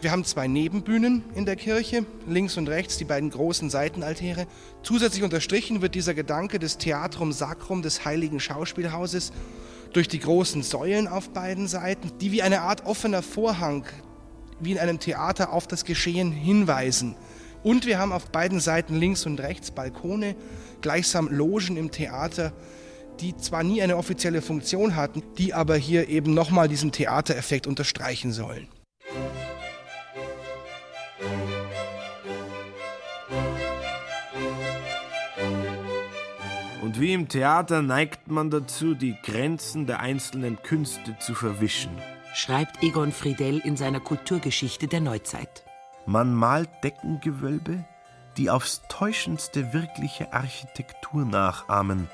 Wir 0.00 0.12
haben 0.12 0.24
zwei 0.24 0.46
Nebenbühnen 0.46 1.24
in 1.34 1.44
der 1.44 1.56
Kirche, 1.56 2.04
links 2.26 2.56
und 2.56 2.68
rechts 2.68 2.98
die 2.98 3.04
beiden 3.04 3.30
großen 3.30 3.70
Seitenaltäre. 3.70 4.46
Zusätzlich 4.82 5.24
unterstrichen 5.24 5.82
wird 5.82 5.94
dieser 5.94 6.14
Gedanke 6.14 6.58
des 6.58 6.78
Theatrum 6.78 7.32
Sacrum 7.32 7.82
des 7.82 8.04
heiligen 8.04 8.38
Schauspielhauses 8.38 9.32
durch 9.92 10.08
die 10.08 10.20
großen 10.20 10.62
Säulen 10.62 11.08
auf 11.08 11.30
beiden 11.30 11.66
Seiten, 11.66 12.12
die 12.20 12.32
wie 12.32 12.42
eine 12.42 12.60
Art 12.60 12.84
offener 12.84 13.22
Vorhang, 13.22 13.84
wie 14.60 14.72
in 14.72 14.78
einem 14.78 15.00
Theater 15.00 15.52
auf 15.52 15.66
das 15.66 15.84
Geschehen 15.84 16.30
hinweisen. 16.30 17.16
Und 17.62 17.86
wir 17.86 17.98
haben 17.98 18.12
auf 18.12 18.26
beiden 18.26 18.60
Seiten 18.60 18.94
links 18.94 19.26
und 19.26 19.40
rechts 19.40 19.70
Balkone, 19.70 20.36
gleichsam 20.80 21.28
Logen 21.28 21.76
im 21.76 21.90
Theater, 21.90 22.52
die 23.20 23.36
zwar 23.36 23.62
nie 23.62 23.82
eine 23.82 23.96
offizielle 23.96 24.42
Funktion 24.42 24.96
hatten, 24.96 25.22
die 25.36 25.54
aber 25.54 25.76
hier 25.76 26.08
eben 26.08 26.34
nochmal 26.34 26.68
diesen 26.68 26.92
Theatereffekt 26.92 27.66
unterstreichen 27.66 28.32
sollen. 28.32 28.68
Und 36.82 37.00
wie 37.00 37.12
im 37.12 37.28
Theater 37.28 37.82
neigt 37.82 38.28
man 38.28 38.50
dazu, 38.50 38.94
die 38.94 39.14
Grenzen 39.22 39.86
der 39.86 40.00
einzelnen 40.00 40.62
Künste 40.62 41.16
zu 41.18 41.34
verwischen. 41.34 41.90
Schreibt 42.34 42.82
Egon 42.82 43.12
Friedel 43.12 43.58
in 43.58 43.76
seiner 43.76 44.00
Kulturgeschichte 44.00 44.86
der 44.86 45.00
Neuzeit. 45.00 45.64
Man 46.06 46.34
malt 46.34 46.70
Deckengewölbe, 46.82 47.84
die 48.38 48.48
aufs 48.48 48.80
täuschendste 48.88 49.74
wirkliche 49.74 50.32
Architektur 50.32 51.26
nachahmen. 51.26 52.08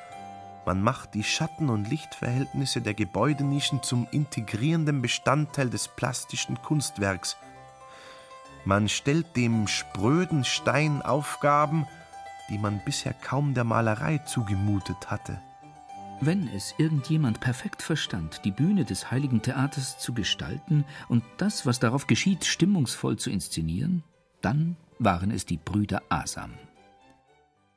Man 0.66 0.82
macht 0.82 1.14
die 1.14 1.24
Schatten- 1.24 1.68
und 1.68 1.90
Lichtverhältnisse 1.90 2.80
der 2.80 2.94
Gebäudenischen 2.94 3.82
zum 3.82 4.06
integrierenden 4.10 5.02
Bestandteil 5.02 5.68
des 5.68 5.88
plastischen 5.88 6.60
Kunstwerks. 6.62 7.36
Man 8.64 8.88
stellt 8.88 9.36
dem 9.36 9.66
spröden 9.68 10.44
Stein 10.44 11.02
Aufgaben, 11.02 11.86
die 12.48 12.58
man 12.58 12.80
bisher 12.84 13.12
kaum 13.12 13.52
der 13.52 13.64
Malerei 13.64 14.18
zugemutet 14.18 15.10
hatte. 15.10 15.40
Wenn 16.20 16.48
es 16.48 16.74
irgendjemand 16.78 17.40
perfekt 17.40 17.82
verstand, 17.82 18.44
die 18.44 18.50
Bühne 18.50 18.84
des 18.84 19.10
heiligen 19.10 19.42
Theaters 19.42 19.98
zu 19.98 20.14
gestalten 20.14 20.84
und 21.08 21.22
das, 21.36 21.66
was 21.66 21.80
darauf 21.80 22.06
geschieht, 22.06 22.46
stimmungsvoll 22.46 23.18
zu 23.18 23.30
inszenieren, 23.30 24.02
dann 24.40 24.76
waren 24.98 25.30
es 25.30 25.44
die 25.44 25.58
Brüder 25.58 26.02
Asam. 26.08 26.52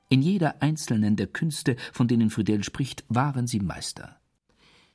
In 0.09 0.21
jeder 0.21 0.61
einzelnen 0.61 1.17
der 1.17 1.27
Künste, 1.27 1.75
von 1.91 2.07
denen 2.07 2.29
Friedel 2.29 2.63
spricht, 2.63 3.03
waren 3.09 3.45
sie 3.45 3.59
Meister. 3.59 4.19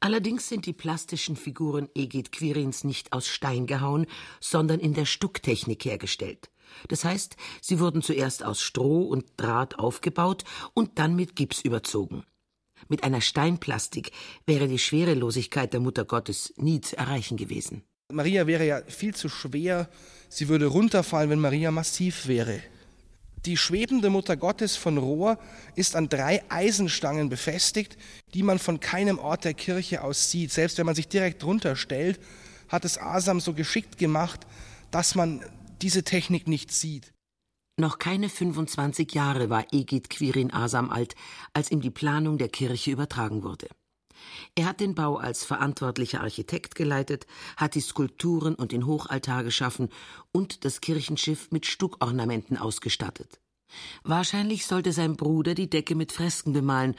Allerdings 0.01 0.49
sind 0.49 0.67
die 0.67 0.73
plastischen 0.73 1.37
Figuren 1.37 1.89
Egid 1.95 2.33
Quirins 2.33 2.83
nicht 2.83 3.13
aus 3.13 3.29
Stein 3.29 3.67
gehauen, 3.67 4.07
sondern 4.41 4.81
in 4.81 4.95
der 4.95 5.05
Stucktechnik 5.05 5.85
hergestellt. 5.85 6.51
Das 6.89 7.05
heißt, 7.05 7.37
sie 7.61 7.79
wurden 7.79 8.03
zuerst 8.03 8.45
aus 8.45 8.61
Stroh 8.61 9.03
und 9.03 9.27
Draht 9.37 9.79
aufgebaut 9.79 10.45
und 10.75 10.99
dann 10.99 11.15
mit 11.15 11.37
Gips 11.37 11.61
überzogen. 11.61 12.25
Mit 12.89 13.05
einer 13.05 13.21
Steinplastik 13.21 14.11
wäre 14.47 14.67
die 14.67 14.79
Schwerelosigkeit 14.79 15.73
der 15.73 15.81
Mutter 15.81 16.05
Gottes 16.05 16.53
nie 16.57 16.81
zu 16.81 16.97
erreichen 16.97 17.37
gewesen. 17.37 17.85
Maria 18.11 18.47
wäre 18.47 18.67
ja 18.67 18.83
viel 18.89 19.15
zu 19.15 19.29
schwer, 19.29 19.89
sie 20.29 20.49
würde 20.49 20.67
runterfallen, 20.67 21.31
wenn 21.31 21.41
Maria 21.41 21.71
massiv 21.71 22.27
wäre. 22.27 22.61
Die 23.45 23.57
schwebende 23.57 24.09
Mutter 24.09 24.37
Gottes 24.37 24.77
von 24.77 24.99
Rohr 24.99 25.37
ist 25.75 25.97
an 25.97 26.09
drei 26.09 26.43
Eisenstangen 26.49 27.29
befestigt, 27.29 27.97
die 28.35 28.45
man 28.45 28.61
von 28.61 28.79
keinem 28.79 29.19
Ort 29.19 29.45
der 29.45 29.55
Kirche 29.55 30.05
aus 30.05 30.31
sieht. 30.31 30.53
Selbst 30.53 30.79
wenn 30.79 30.87
man 30.87 30.95
sich 30.95 31.09
direkt 31.09 31.43
drunter 31.43 31.75
stellt, 31.75 32.21
hat 32.69 32.85
es 32.85 32.99
Asam 32.99 33.41
so 33.41 33.53
geschickt 33.53 33.99
gemacht, 33.99 34.47
dass 34.93 35.17
man 35.17 35.45
diese 35.83 36.05
Technik 36.05 36.47
nicht 36.47 36.71
sieht. 36.71 37.13
Noch 37.81 37.99
keine 37.99 38.29
25 38.29 39.13
Jahre 39.13 39.51
war 39.51 39.67
Egid 39.73 40.09
Quirin 40.09 40.53
Asam 40.53 40.91
alt, 40.91 41.17
als 41.53 41.71
ihm 41.71 41.81
die 41.81 41.91
Planung 41.91 42.39
der 42.39 42.49
Kirche 42.49 42.93
übertragen 42.93 43.43
wurde. 43.43 43.69
Er 44.55 44.67
hat 44.67 44.81
den 44.81 44.95
Bau 44.95 45.17
als 45.17 45.45
verantwortlicher 45.45 46.21
Architekt 46.21 46.75
geleitet, 46.75 47.27
hat 47.57 47.75
die 47.75 47.81
Skulpturen 47.81 48.55
und 48.55 48.73
den 48.73 48.87
Hochaltar 48.87 49.45
geschaffen 49.45 49.89
und 50.33 50.65
das 50.65 50.81
Kirchenschiff 50.81 51.51
mit 51.51 51.67
Stuckornamenten 51.67 52.57
ausgestattet. 52.57 53.41
Wahrscheinlich 54.05 54.67
sollte 54.67 54.93
sein 54.93 55.17
Bruder 55.17 55.55
die 55.55 55.71
Decke 55.71 55.95
mit 55.95 56.13
Fresken 56.13 56.53
bemalen, 56.53 56.95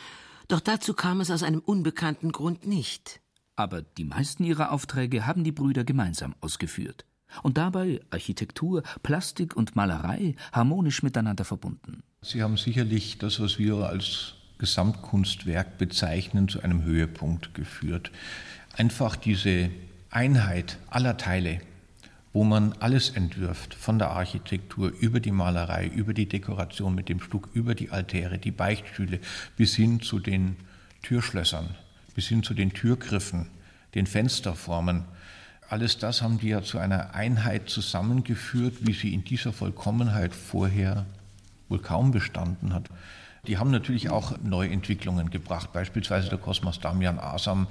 doch 0.47 0.59
dazu 0.59 0.93
kam 0.93 1.21
es 1.21 1.31
aus 1.31 1.43
einem 1.43 1.59
unbekannten 1.59 2.31
Grund 2.31 2.65
nicht. 2.65 3.21
Aber 3.55 3.81
die 3.81 4.03
meisten 4.03 4.43
ihrer 4.43 4.71
Aufträge 4.71 5.25
haben 5.25 5.43
die 5.43 5.51
Brüder 5.51 5.83
gemeinsam 5.83 6.35
ausgeführt 6.41 7.05
und 7.41 7.57
dabei 7.57 8.01
Architektur, 8.11 8.83
Plastik 9.01 9.55
und 9.55 9.75
Malerei 9.75 10.35
harmonisch 10.51 11.01
miteinander 11.01 11.45
verbunden. 11.45 12.03
Sie 12.21 12.43
haben 12.43 12.57
sicherlich 12.57 13.17
das, 13.17 13.39
was 13.39 13.57
wir 13.57 13.75
als 13.75 14.35
Gesamtkunstwerk 14.57 15.77
bezeichnen, 15.77 16.47
zu 16.47 16.61
einem 16.61 16.83
Höhepunkt 16.83 17.53
geführt. 17.53 18.11
Einfach 18.77 19.15
diese 19.15 19.69
Einheit 20.09 20.77
aller 20.89 21.17
Teile, 21.17 21.59
wo 22.33 22.43
man 22.43 22.73
alles 22.79 23.11
entwirft, 23.11 23.73
von 23.75 23.99
der 23.99 24.11
Architektur 24.11 24.91
über 24.99 25.19
die 25.19 25.31
Malerei, 25.31 25.87
über 25.87 26.13
die 26.13 26.27
Dekoration 26.27 26.95
mit 26.95 27.09
dem 27.09 27.19
Stuck, 27.19 27.49
über 27.53 27.75
die 27.75 27.91
Altäre, 27.91 28.39
die 28.39 28.51
Beichtstühle, 28.51 29.19
bis 29.55 29.75
hin 29.75 30.01
zu 30.01 30.19
den 30.19 30.55
Türschlössern, 31.03 31.75
bis 32.15 32.27
hin 32.27 32.41
zu 32.41 32.53
den 32.53 32.73
Türgriffen, 32.73 33.47
den 33.93 34.07
Fensterformen. 34.07 35.05
Alles 35.69 35.97
das 35.99 36.21
haben 36.21 36.39
die 36.39 36.49
ja 36.49 36.63
zu 36.63 36.79
einer 36.79 37.13
Einheit 37.13 37.69
zusammengeführt, 37.69 38.77
wie 38.81 38.93
sie 38.93 39.13
in 39.13 39.23
dieser 39.23 39.53
Vollkommenheit 39.53 40.33
vorher 40.33 41.05
wohl 41.69 41.79
kaum 41.79 42.11
bestanden 42.11 42.73
hat. 42.73 42.89
Die 43.47 43.57
haben 43.57 43.71
natürlich 43.71 44.09
auch 44.09 44.37
Neuentwicklungen 44.41 45.29
gebracht. 45.29 45.73
Beispielsweise 45.73 46.29
der 46.29 46.37
Kosmos 46.37 46.79
Damian 46.79 47.19
Asam 47.19 47.67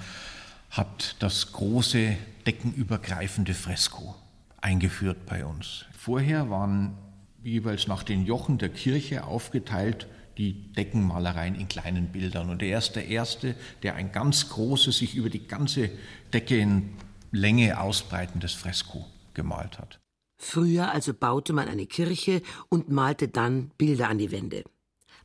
hat 0.70 1.16
das 1.20 1.52
große 1.52 2.16
deckenübergreifende 2.46 3.54
Fresko 3.54 4.14
eingeführt 4.60 5.24
bei 5.26 5.44
uns. 5.44 5.86
Vorher 5.98 6.50
waren 6.50 6.96
jeweils 7.42 7.88
nach 7.88 8.02
den 8.02 8.24
Jochen 8.26 8.58
der 8.58 8.68
Kirche 8.68 9.24
aufgeteilt 9.24 10.06
die 10.38 10.72
Deckenmalereien 10.72 11.54
in 11.54 11.68
kleinen 11.68 12.08
Bildern. 12.08 12.50
Und 12.50 12.62
er 12.62 12.78
ist 12.78 12.96
der 12.96 13.08
Erste, 13.08 13.54
der 13.82 13.94
ein 13.96 14.12
ganz 14.12 14.48
großes, 14.48 14.98
sich 14.98 15.14
über 15.14 15.30
die 15.30 15.46
ganze 15.46 15.90
Decke 16.32 16.56
in 16.58 16.94
Länge 17.30 17.80
ausbreitendes 17.80 18.54
Fresko 18.54 19.06
gemalt 19.34 19.78
hat. 19.78 19.98
Früher 20.42 20.90
also 20.90 21.14
baute 21.14 21.52
man 21.52 21.68
eine 21.68 21.86
Kirche 21.86 22.42
und 22.68 22.90
malte 22.90 23.28
dann 23.28 23.70
Bilder 23.78 24.08
an 24.08 24.18
die 24.18 24.32
Wände. 24.32 24.64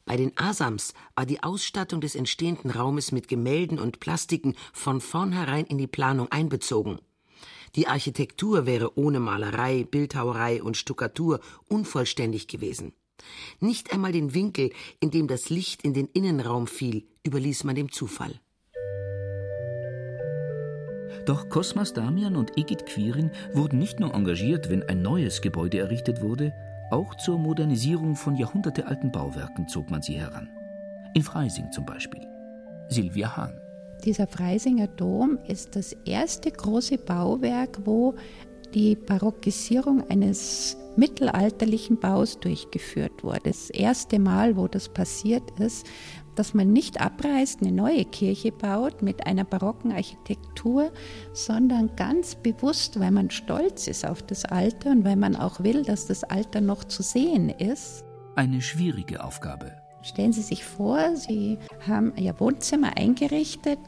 Bei 0.08 0.16
den 0.16 0.32
Asams 0.38 0.94
war 1.16 1.26
die 1.26 1.44
Ausstattung 1.44 2.00
des 2.00 2.16
entstehenden 2.16 2.72
Raumes 2.72 3.12
mit 3.12 3.28
Gemälden 3.28 3.78
und 3.78 4.00
Plastiken 4.00 4.56
von 4.72 5.02
vornherein 5.02 5.66
in 5.66 5.78
die 5.78 5.86
Planung 5.86 6.32
einbezogen. 6.32 7.00
Die 7.76 7.88
Architektur 7.88 8.66
wäre 8.66 8.98
ohne 8.98 9.20
Malerei, 9.20 9.84
Bildhauerei 9.84 10.64
und 10.64 10.78
Stuckatur 10.78 11.42
unvollständig 11.68 12.48
gewesen. 12.48 12.94
Nicht 13.60 13.92
einmal 13.92 14.14
den 14.14 14.34
Winkel, 14.34 14.72
in 15.02 15.12
dem 15.12 15.28
das 15.28 15.50
Licht 15.50 15.84
in 15.84 15.94
den 15.94 16.08
Innenraum 16.08 16.68
fiel, 16.68 17.06
überließ 17.26 17.66
man 17.66 17.76
dem 17.76 17.92
Zufall. 17.92 18.40
Doch 21.26 21.50
Kosmas 21.50 21.92
Damian 21.92 22.38
und 22.38 22.58
Egid 22.58 22.86
Quirin 22.86 23.32
wurden 23.52 23.78
nicht 23.80 24.00
nur 24.00 24.14
engagiert, 24.14 24.70
wenn 24.70 24.84
ein 24.84 25.02
neues 25.02 25.42
Gebäude 25.42 25.80
errichtet 25.80 26.22
wurde, 26.22 26.54
auch 26.92 27.16
zur 27.16 27.38
Modernisierung 27.38 28.16
von 28.16 28.36
jahrhundertealten 28.36 29.12
Bauwerken 29.12 29.68
zog 29.68 29.90
man 29.90 30.02
sie 30.02 30.20
heran. 30.20 30.50
In 31.14 31.24
Freising 31.24 31.72
zum 31.72 31.86
Beispiel. 31.86 32.22
Silvia 32.90 33.36
Hahn. 33.36 33.60
Dieser 34.04 34.28
Freisinger 34.28 34.88
Dom 34.88 35.40
ist 35.48 35.76
das 35.76 35.94
erste 36.06 36.52
große 36.52 36.98
Bauwerk, 37.00 37.80
wo 37.86 38.16
die 38.74 38.96
Barockisierung 38.96 40.10
eines 40.10 40.78
mittelalterlichen 40.96 42.00
Baus 42.00 42.40
durchgeführt 42.40 43.24
wurde. 43.24 43.42
Das 43.46 43.70
erste 43.70 44.20
Mal, 44.20 44.56
wo 44.56 44.68
das 44.68 44.90
passiert 44.90 45.44
ist, 45.60 45.86
dass 46.38 46.54
man 46.54 46.72
nicht 46.72 47.02
abreißt, 47.02 47.62
eine 47.62 47.72
neue 47.72 48.06
Kirche 48.06 48.52
baut 48.52 49.02
mit 49.02 49.26
einer 49.26 49.44
barocken 49.44 49.92
Architektur, 49.92 50.92
sondern 51.34 51.96
ganz 51.96 52.36
bewusst, 52.36 53.00
weil 53.00 53.12
man 53.12 53.30
stolz 53.30 53.88
ist 53.88 54.06
auf 54.06 54.22
das 54.22 54.46
Alter 54.46 54.92
und 54.92 55.04
weil 55.04 55.16
man 55.16 55.36
auch 55.36 55.62
will, 55.62 55.84
dass 55.84 56.08
das 56.08 56.24
Alter 56.24 56.62
noch 56.62 56.84
zu 56.84 57.04
sehen 57.04 57.50
ist. 57.50 58.06
Eine 58.36 58.62
schwierige 58.62 59.24
Aufgabe. 59.24 59.74
Stellen 60.04 60.32
Sie 60.32 60.44
sich 60.44 60.64
vor, 60.64 61.16
Sie 61.16 61.58
haben 61.88 62.14
Ihr 62.16 62.40
Wohnzimmer 62.40 62.96
eingerichtet, 62.96 63.80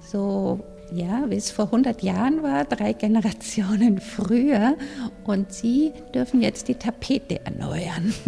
so 0.00 0.60
ja, 0.92 1.28
wie 1.28 1.36
es 1.36 1.50
vor 1.50 1.66
100 1.66 2.02
Jahren 2.02 2.42
war, 2.42 2.64
drei 2.64 2.92
Generationen 2.94 4.00
früher. 4.00 4.76
Und 5.24 5.52
Sie 5.52 5.92
dürfen 6.14 6.40
jetzt 6.40 6.68
die 6.68 6.76
Tapete 6.76 7.44
erneuern. 7.44 8.14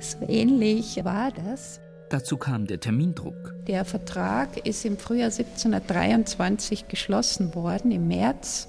So 0.00 0.26
ähnlich 0.28 1.04
war 1.04 1.30
das. 1.30 1.80
Dazu 2.10 2.36
kam 2.36 2.66
der 2.66 2.80
Termindruck. 2.80 3.54
Der 3.66 3.84
Vertrag 3.84 4.66
ist 4.66 4.84
im 4.84 4.98
Frühjahr 4.98 5.30
1723 5.30 6.88
geschlossen 6.88 7.54
worden, 7.54 7.90
im 7.90 8.08
März. 8.08 8.68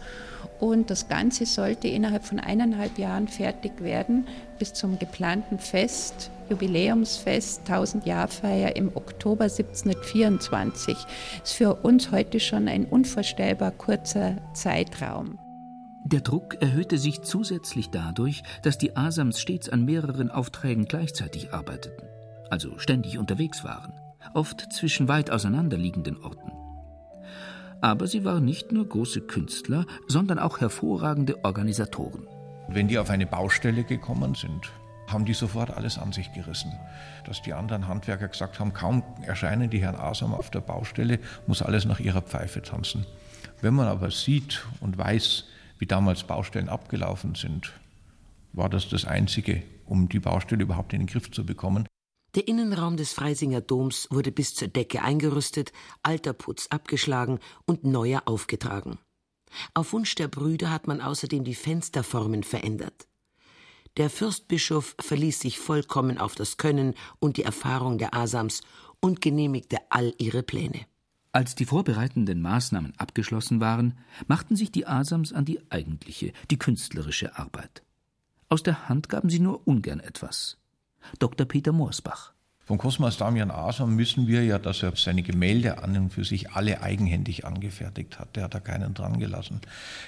Und 0.59 0.89
das 0.89 1.09
Ganze 1.09 1.45
sollte 1.45 1.89
innerhalb 1.89 2.23
von 2.23 2.39
eineinhalb 2.39 2.97
Jahren 2.97 3.27
fertig 3.27 3.81
werden, 3.81 4.25
bis 4.57 4.73
zum 4.73 4.97
geplanten 4.97 5.59
Fest, 5.59 6.31
Jubiläumsfest, 6.49 7.69
1000-Jahrfeier 7.69 8.75
im 8.77 8.95
Oktober 8.95 9.45
1724. 9.45 10.95
Das 10.95 11.05
ist 11.43 11.53
für 11.57 11.75
uns 11.75 12.11
heute 12.11 12.39
schon 12.39 12.69
ein 12.69 12.85
unvorstellbar 12.85 13.71
kurzer 13.71 14.37
Zeitraum. 14.53 15.37
Der 16.05 16.21
Druck 16.21 16.61
erhöhte 16.61 16.99
sich 16.99 17.23
zusätzlich 17.23 17.89
dadurch, 17.89 18.43
dass 18.61 18.77
die 18.77 18.95
Asams 18.95 19.41
stets 19.41 19.69
an 19.69 19.83
mehreren 19.83 20.29
Aufträgen 20.29 20.85
gleichzeitig 20.85 21.51
arbeiteten 21.51 22.14
also 22.49 22.77
ständig 22.79 23.17
unterwegs 23.17 23.63
waren, 23.63 23.93
oft 24.33 24.71
zwischen 24.73 25.07
weit 25.07 25.31
auseinanderliegenden 25.31 26.21
Orten. 26.21 26.51
Aber 27.81 28.07
sie 28.07 28.23
waren 28.23 28.45
nicht 28.45 28.71
nur 28.71 28.87
große 28.87 29.21
Künstler, 29.21 29.85
sondern 30.07 30.39
auch 30.39 30.59
hervorragende 30.59 31.43
Organisatoren. 31.43 32.27
Wenn 32.67 32.87
die 32.87 32.97
auf 32.97 33.09
eine 33.09 33.27
Baustelle 33.27 33.83
gekommen 33.83 34.33
sind, 34.33 34.71
haben 35.07 35.25
die 35.25 35.33
sofort 35.33 35.69
alles 35.69 35.99
an 35.99 36.11
sich 36.11 36.31
gerissen. 36.33 36.73
Dass 37.25 37.41
die 37.41 37.53
anderen 37.53 37.87
Handwerker 37.87 38.27
gesagt 38.27 38.59
haben, 38.59 38.73
kaum 38.73 39.03
erscheinen 39.21 39.69
die 39.69 39.79
Herren 39.79 39.95
Asam 39.95 40.33
auf 40.33 40.49
der 40.49 40.61
Baustelle, 40.61 41.19
muss 41.45 41.61
alles 41.61 41.85
nach 41.85 41.99
ihrer 41.99 42.21
Pfeife 42.21 42.61
tanzen. 42.61 43.05
Wenn 43.61 43.75
man 43.75 43.87
aber 43.87 44.09
sieht 44.09 44.65
und 44.79 44.97
weiß, 44.97 45.45
wie 45.77 45.85
damals 45.85 46.23
Baustellen 46.23 46.69
abgelaufen 46.69 47.35
sind, 47.35 47.73
war 48.53 48.69
das 48.69 48.89
das 48.89 49.05
Einzige, 49.05 49.63
um 49.85 50.09
die 50.09 50.19
Baustelle 50.19 50.63
überhaupt 50.63 50.93
in 50.93 51.01
den 51.01 51.07
Griff 51.07 51.29
zu 51.31 51.45
bekommen. 51.45 51.85
Der 52.35 52.49
Innenraum 52.49 52.97
des 52.97 53.13
Freisinger 53.13 53.61
Doms 53.61 54.09
wurde 54.11 54.29
bis 54.29 54.53
zur 54.55 54.67
Decke 54.67 55.01
eingerüstet, 55.01 55.71
alter 56.03 56.33
Putz 56.33 56.67
abgeschlagen 56.67 57.39
und 57.65 57.85
neuer 57.85 58.23
aufgetragen. 58.25 58.99
Auf 59.73 59.93
Wunsch 59.93 60.15
der 60.15 60.27
Brüder 60.27 60.69
hat 60.69 60.85
man 60.85 60.99
außerdem 60.99 61.45
die 61.45 61.55
Fensterformen 61.55 62.43
verändert. 62.43 63.07
Der 63.95 64.09
Fürstbischof 64.09 64.97
verließ 64.99 65.39
sich 65.39 65.59
vollkommen 65.59 66.17
auf 66.17 66.35
das 66.35 66.57
Können 66.57 66.95
und 67.19 67.37
die 67.37 67.43
Erfahrung 67.43 67.97
der 67.97 68.13
Asams 68.13 68.63
und 68.99 69.21
genehmigte 69.21 69.77
all 69.89 70.13
ihre 70.17 70.43
Pläne. 70.43 70.81
Als 71.31 71.55
die 71.55 71.65
vorbereitenden 71.65 72.41
Maßnahmen 72.41 72.93
abgeschlossen 72.97 73.61
waren, 73.61 73.97
machten 74.27 74.57
sich 74.57 74.73
die 74.73 74.87
Asams 74.87 75.31
an 75.31 75.45
die 75.45 75.59
eigentliche, 75.71 76.33
die 76.51 76.59
künstlerische 76.59 77.37
Arbeit. 77.37 77.83
Aus 78.49 78.61
der 78.61 78.89
Hand 78.89 79.07
gaben 79.07 79.29
sie 79.29 79.39
nur 79.39 79.65
ungern 79.65 80.01
etwas. 80.01 80.57
Dr. 81.19 81.45
Peter 81.45 81.71
Morsbach. 81.71 82.33
Von 82.65 82.79
Cosmas 82.79 83.17
Damian 83.17 83.51
Asam 83.51 83.99
wissen 83.99 84.27
wir 84.27 84.43
ja, 84.43 84.57
dass 84.57 84.81
er 84.81 84.95
seine 84.95 85.21
Gemälde 85.21 85.83
an 85.83 85.95
und 85.97 86.09
für 86.09 86.23
sich 86.23 86.53
alle 86.53 86.81
eigenhändig 86.81 87.45
angefertigt 87.45 88.17
hat. 88.17 88.35
Der 88.35 88.45
hat 88.45 88.55
da 88.55 88.59
keinen 88.59 88.95
dran 88.95 89.19
gelassen. 89.19 89.61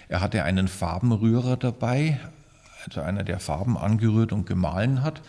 Er 0.10 0.22
hatte 0.22 0.44
einen 0.44 0.68
Farbenrührer 0.68 1.56
dabei, 1.56 2.20
also 2.84 3.02
einer, 3.02 3.24
der 3.24 3.40
Farben 3.40 3.78
angerührt 3.78 4.32
und 4.32 4.48
gemahlen 4.48 5.04
hat. 5.04 5.22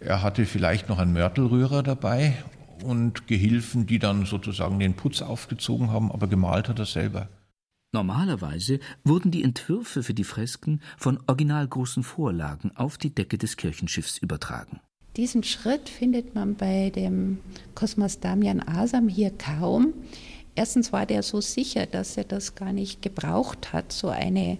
Er 0.00 0.22
hatte 0.22 0.46
vielleicht 0.46 0.88
noch 0.88 0.98
einen 0.98 1.12
Mörtelrührer 1.12 1.82
dabei 1.82 2.42
und 2.82 3.26
Gehilfen, 3.26 3.86
die 3.86 3.98
dann 3.98 4.24
sozusagen 4.24 4.78
den 4.78 4.94
Putz 4.94 5.20
aufgezogen 5.20 5.90
haben, 5.90 6.10
aber 6.10 6.28
gemalt 6.28 6.70
hat 6.70 6.78
er 6.78 6.86
selber. 6.86 7.28
Normalerweise 7.92 8.78
wurden 9.04 9.30
die 9.30 9.42
Entwürfe 9.42 10.02
für 10.02 10.14
die 10.14 10.24
Fresken 10.24 10.80
von 10.96 11.18
originalgroßen 11.26 12.04
Vorlagen 12.04 12.74
auf 12.74 12.96
die 12.96 13.14
Decke 13.14 13.36
des 13.36 13.58
Kirchenschiffs 13.58 14.16
übertragen. 14.16 14.80
Diesen 15.16 15.42
Schritt 15.42 15.88
findet 15.88 16.34
man 16.34 16.54
bei 16.54 16.90
dem 16.90 17.38
Kosmos 17.74 18.20
Damian 18.20 18.60
Asam 18.60 19.08
hier 19.08 19.30
kaum. 19.30 19.92
Erstens 20.54 20.92
war 20.92 21.04
der 21.04 21.22
so 21.22 21.40
sicher, 21.40 21.86
dass 21.86 22.16
er 22.16 22.24
das 22.24 22.54
gar 22.54 22.72
nicht 22.72 23.02
gebraucht 23.02 23.72
hat, 23.72 23.92
so 23.92 24.08
eine, 24.08 24.58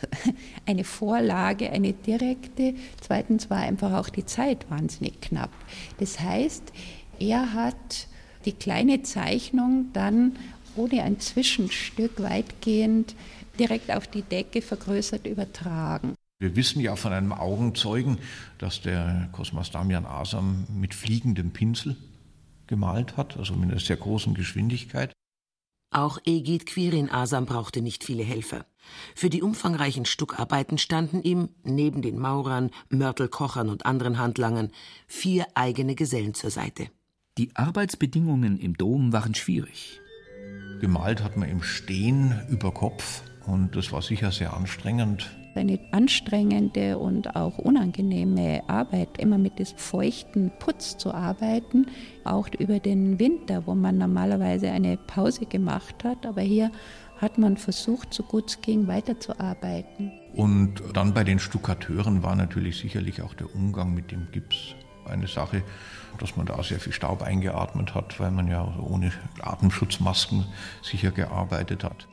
eine 0.66 0.84
Vorlage, 0.84 1.70
eine 1.70 1.94
direkte. 1.94 2.74
Zweitens 3.00 3.48
war 3.48 3.58
einfach 3.58 3.94
auch 3.94 4.10
die 4.10 4.26
Zeit 4.26 4.70
wahnsinnig 4.70 5.20
knapp. 5.22 5.50
Das 5.98 6.20
heißt, 6.20 6.72
er 7.18 7.54
hat 7.54 8.06
die 8.44 8.52
kleine 8.52 9.02
Zeichnung 9.02 9.86
dann 9.94 10.36
ohne 10.76 11.02
ein 11.02 11.20
Zwischenstück 11.20 12.22
weitgehend 12.22 13.14
direkt 13.58 13.90
auf 13.90 14.06
die 14.06 14.22
Decke 14.22 14.62
vergrößert 14.62 15.26
übertragen. 15.26 16.14
Wir 16.40 16.56
wissen 16.56 16.80
ja 16.80 16.96
von 16.96 17.12
einem 17.12 17.32
Augenzeugen, 17.34 18.16
dass 18.56 18.80
der 18.80 19.28
Kosmas 19.32 19.70
Damian 19.70 20.06
Asam 20.06 20.66
mit 20.74 20.94
fliegendem 20.94 21.50
Pinsel 21.50 21.96
gemalt 22.66 23.18
hat, 23.18 23.36
also 23.36 23.54
mit 23.54 23.70
einer 23.70 23.78
sehr 23.78 23.98
großen 23.98 24.32
Geschwindigkeit. 24.32 25.12
Auch 25.92 26.18
Egid 26.24 26.64
Quirin 26.64 27.10
Asam 27.10 27.44
brauchte 27.44 27.82
nicht 27.82 28.04
viele 28.04 28.22
Helfer. 28.22 28.64
Für 29.14 29.28
die 29.28 29.42
umfangreichen 29.42 30.06
Stuckarbeiten 30.06 30.78
standen 30.78 31.22
ihm, 31.22 31.50
neben 31.62 32.00
den 32.00 32.18
Maurern, 32.18 32.70
Mörtelkochern 32.88 33.68
und 33.68 33.84
anderen 33.84 34.16
Handlangern, 34.18 34.70
vier 35.06 35.46
eigene 35.54 35.94
Gesellen 35.94 36.32
zur 36.32 36.50
Seite. 36.50 36.88
Die 37.36 37.54
Arbeitsbedingungen 37.54 38.58
im 38.58 38.78
Dom 38.78 39.12
waren 39.12 39.34
schwierig. 39.34 40.00
Gemalt 40.80 41.22
hat 41.22 41.36
man 41.36 41.50
im 41.50 41.62
Stehen 41.62 42.40
über 42.48 42.72
Kopf 42.72 43.22
und 43.44 43.76
das 43.76 43.92
war 43.92 44.00
sicher 44.00 44.32
sehr 44.32 44.54
anstrengend 44.54 45.30
eine 45.60 45.78
anstrengende 45.92 46.98
und 46.98 47.36
auch 47.36 47.58
unangenehme 47.58 48.62
Arbeit, 48.66 49.18
immer 49.18 49.38
mit 49.38 49.58
diesem 49.58 49.78
feuchten 49.78 50.50
Putz 50.58 50.96
zu 50.98 51.14
arbeiten, 51.14 51.86
auch 52.24 52.48
über 52.58 52.80
den 52.80 53.18
Winter, 53.18 53.66
wo 53.66 53.74
man 53.74 53.98
normalerweise 53.98 54.70
eine 54.70 54.96
Pause 54.96 55.46
gemacht 55.46 56.02
hat. 56.04 56.26
Aber 56.26 56.42
hier 56.42 56.72
hat 57.18 57.38
man 57.38 57.56
versucht, 57.56 58.14
so 58.14 58.22
gut 58.22 58.48
es 58.48 58.60
ging, 58.62 58.88
weiterzuarbeiten. 58.88 60.10
Und 60.34 60.82
dann 60.94 61.12
bei 61.12 61.22
den 61.22 61.38
Stuckateuren 61.38 62.22
war 62.22 62.34
natürlich 62.34 62.78
sicherlich 62.78 63.22
auch 63.22 63.34
der 63.34 63.54
Umgang 63.54 63.94
mit 63.94 64.10
dem 64.10 64.28
Gips 64.32 64.74
eine 65.04 65.26
Sache, 65.26 65.62
dass 66.18 66.36
man 66.36 66.46
da 66.46 66.62
sehr 66.62 66.80
viel 66.80 66.92
Staub 66.92 67.22
eingeatmet 67.22 67.94
hat, 67.94 68.18
weil 68.20 68.30
man 68.30 68.48
ja 68.48 68.74
ohne 68.78 69.12
Atemschutzmasken 69.40 70.44
sicher 70.82 71.10
gearbeitet 71.10 71.84
hat. 71.84 72.08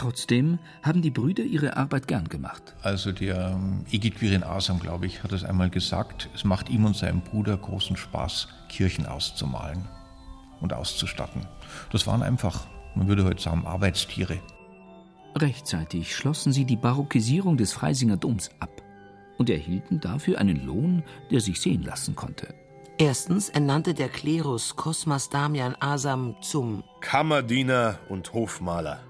Trotzdem 0.00 0.58
haben 0.82 1.02
die 1.02 1.10
Brüder 1.10 1.42
ihre 1.42 1.76
Arbeit 1.76 2.08
gern 2.08 2.26
gemacht. 2.26 2.74
Also 2.80 3.12
der 3.12 3.50
ähm, 3.50 3.84
Egid 3.90 4.16
Quirin 4.16 4.42
Asam, 4.42 4.80
glaube 4.80 5.04
ich, 5.04 5.22
hat 5.22 5.30
es 5.32 5.44
einmal 5.44 5.68
gesagt, 5.68 6.30
es 6.34 6.42
macht 6.42 6.70
ihm 6.70 6.86
und 6.86 6.96
seinem 6.96 7.20
Bruder 7.20 7.54
großen 7.54 7.98
Spaß, 7.98 8.48
Kirchen 8.70 9.04
auszumalen 9.04 9.84
und 10.62 10.72
auszustatten. 10.72 11.46
Das 11.92 12.06
waren 12.06 12.22
einfach, 12.22 12.66
man 12.94 13.08
würde 13.08 13.24
heute 13.24 13.42
sagen, 13.42 13.66
Arbeitstiere. 13.66 14.38
Rechtzeitig 15.36 16.16
schlossen 16.16 16.54
sie 16.54 16.64
die 16.64 16.76
Barockisierung 16.76 17.58
des 17.58 17.74
Freisinger 17.74 18.16
Doms 18.16 18.48
ab 18.58 18.80
und 19.36 19.50
erhielten 19.50 20.00
dafür 20.00 20.38
einen 20.38 20.64
Lohn, 20.64 21.02
der 21.30 21.42
sich 21.42 21.60
sehen 21.60 21.82
lassen 21.82 22.16
konnte. 22.16 22.54
Erstens 22.96 23.50
ernannte 23.50 23.92
der 23.92 24.08
Klerus 24.08 24.76
Kosmas 24.76 25.28
Damian 25.28 25.76
Asam 25.78 26.36
zum 26.40 26.84
Kammerdiener 27.02 27.98
und 28.08 28.32
Hofmaler 28.32 29.00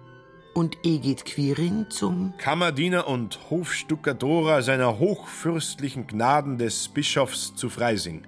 und 0.55 0.79
Egid 0.85 1.25
Quirin 1.25 1.87
zum 1.91 2.35
Kammerdiener 2.39 3.09
und 3.09 3.51
Hofstuckatora 3.51 4.63
seiner 4.63 4.99
hochfürstlichen 4.99 6.07
Gnaden 6.07 6.59
des 6.59 6.89
Bischofs 6.89 7.55
zu 7.55 7.69
Freising. 7.69 8.23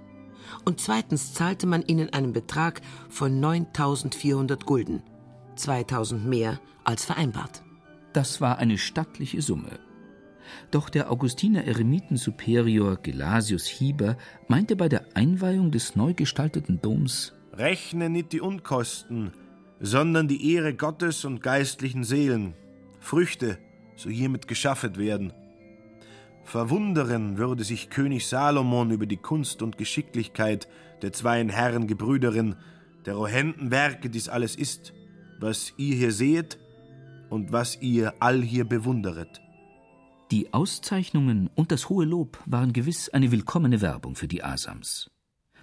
Und 0.65 0.81
zweitens 0.81 1.35
zahlte 1.35 1.67
man 1.67 1.83
ihnen 1.83 2.13
einen 2.13 2.33
Betrag 2.33 2.81
von 3.09 3.41
9400 3.41 4.65
Gulden, 4.65 5.03
2000 5.57 6.27
mehr 6.27 6.61
als 6.85 7.05
vereinbart. 7.05 7.63
Das 8.13 8.41
war 8.41 8.59
eine 8.59 8.79
stattliche 8.79 9.43
Summe. 9.43 9.81
Doch 10.71 10.89
der 10.89 11.11
Augustiner 11.11 11.65
Eremiten-Superior 11.65 12.99
Gelasius 13.03 13.67
Hieber 13.67 14.17
meinte 14.49 14.77
bei 14.77 14.89
der 14.89 15.05
Einweihung 15.15 15.71
des 15.71 15.97
neu 15.97 16.15
gestalteten 16.15 16.81
Doms: 16.81 17.33
Rechne 17.53 18.11
nicht 18.11 18.33
die 18.33 18.41
Unkosten, 18.41 19.33
sondern 19.83 20.29
die 20.29 20.55
Ehre 20.55 20.75
Gottes 20.75 21.25
und 21.25 21.43
geistlichen 21.43 22.05
Seelen, 22.05 22.55
Früchte, 23.01 23.59
so 23.97 24.09
hiermit 24.09 24.47
geschaffet 24.47 24.97
werden. 24.97 25.33
Verwunderen 26.45 27.37
würde 27.37 27.65
sich 27.65 27.91
König 27.91 28.27
Salomon 28.27 28.93
über 28.93 29.07
die 29.07 29.17
Kunst 29.17 29.61
und 29.61 29.77
Geschicklichkeit 29.77 30.69
der 31.03 31.13
zweien 31.13 31.49
Herren 31.49 31.89
Gebrüderin, 31.89 32.55
der 33.07 33.15
rohenden 33.15 33.73
Werke 33.73 34.09
dies 34.09 34.29
alles 34.29 34.55
ist, 34.55 34.93
was 35.41 35.75
ihr 35.77 35.97
hier 35.97 36.13
sehet 36.13 36.59
und 37.29 37.53
was 37.53 37.81
ihr 37.83 38.15
all 38.21 38.41
hier 38.41 38.65
bewunderet. 38.65 39.41
Die 40.31 40.53
Auszeichnungen 40.55 41.51
und 41.57 41.73
das 41.73 41.89
hohe 41.89 42.05
Lob 42.05 42.39
waren 42.47 42.73
gewiss 42.73 43.09
eine 43.09 43.33
willkommene 43.33 43.81
Werbung 43.81 44.15
für 44.15 44.29
die 44.29 44.45
Asams. 44.45 45.11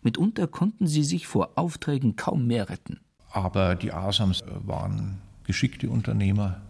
Mitunter 0.01 0.47
konnten 0.47 0.87
sie 0.87 1.03
sich 1.03 1.25
vor 1.25 1.57
Aufträgen 1.57 2.17
kaum 2.17 2.47
mehr 2.47 2.69
retten. 2.69 2.99
Aber 3.31 3.75
die 3.75 3.91
Asams 3.91 4.43
waren 4.65 5.21
geschickte 5.43 5.89
Unternehmer 5.89 6.61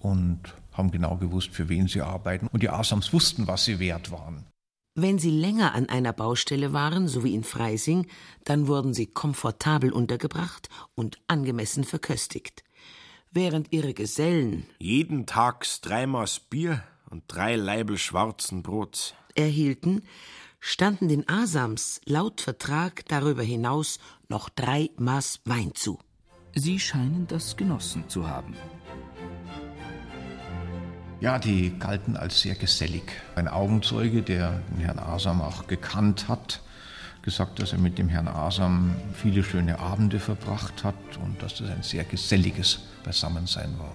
und 0.00 0.40
haben 0.72 0.90
genau 0.90 1.16
gewusst, 1.16 1.50
für 1.52 1.68
wen 1.68 1.88
sie 1.88 2.02
arbeiten. 2.02 2.48
Und 2.48 2.62
die 2.62 2.70
Asams 2.70 3.12
wussten, 3.12 3.46
was 3.46 3.64
sie 3.64 3.78
wert 3.78 4.10
waren. 4.10 4.44
Wenn 4.94 5.18
sie 5.18 5.30
länger 5.30 5.74
an 5.74 5.90
einer 5.90 6.14
Baustelle 6.14 6.72
waren, 6.72 7.06
so 7.06 7.22
wie 7.22 7.34
in 7.34 7.44
Freising, 7.44 8.06
dann 8.44 8.66
wurden 8.66 8.94
sie 8.94 9.06
komfortabel 9.06 9.92
untergebracht 9.92 10.70
und 10.94 11.18
angemessen 11.28 11.84
verköstigt. 11.84 12.64
Während 13.30 13.72
ihre 13.72 13.92
Gesellen 13.92 14.64
jeden 14.78 15.26
Tags 15.26 15.82
drei 15.82 16.06
Maß 16.06 16.40
Bier 16.48 16.82
und 17.10 17.24
drei 17.28 17.56
Leibel 17.56 17.98
schwarzen 17.98 18.62
Brots 18.62 19.12
erhielten, 19.34 20.02
standen 20.60 21.08
den 21.08 21.28
Asams 21.28 22.00
laut 22.06 22.40
Vertrag 22.40 23.04
darüber 23.08 23.42
hinaus 23.42 23.98
noch 24.28 24.48
drei 24.48 24.90
Maß 24.96 25.40
Wein 25.44 25.74
zu. 25.74 25.98
Sie 26.58 26.80
scheinen 26.80 27.26
das 27.26 27.54
genossen 27.58 28.08
zu 28.08 28.26
haben. 28.26 28.54
Ja, 31.20 31.38
die 31.38 31.78
galten 31.78 32.16
als 32.16 32.40
sehr 32.40 32.54
gesellig. 32.54 33.02
Ein 33.34 33.46
Augenzeuge, 33.46 34.22
der 34.22 34.62
den 34.70 34.80
Herrn 34.80 34.98
Asam 34.98 35.42
auch 35.42 35.66
gekannt 35.66 36.28
hat, 36.28 36.62
gesagt, 37.20 37.60
dass 37.60 37.72
er 37.72 37.78
mit 37.78 37.98
dem 37.98 38.08
Herrn 38.08 38.26
Asam 38.26 38.96
viele 39.12 39.44
schöne 39.44 39.80
Abende 39.80 40.18
verbracht 40.18 40.82
hat 40.82 40.94
und 41.22 41.42
dass 41.42 41.56
das 41.56 41.68
ein 41.68 41.82
sehr 41.82 42.04
geselliges 42.04 42.78
Beisammensein 43.04 43.78
war. 43.78 43.92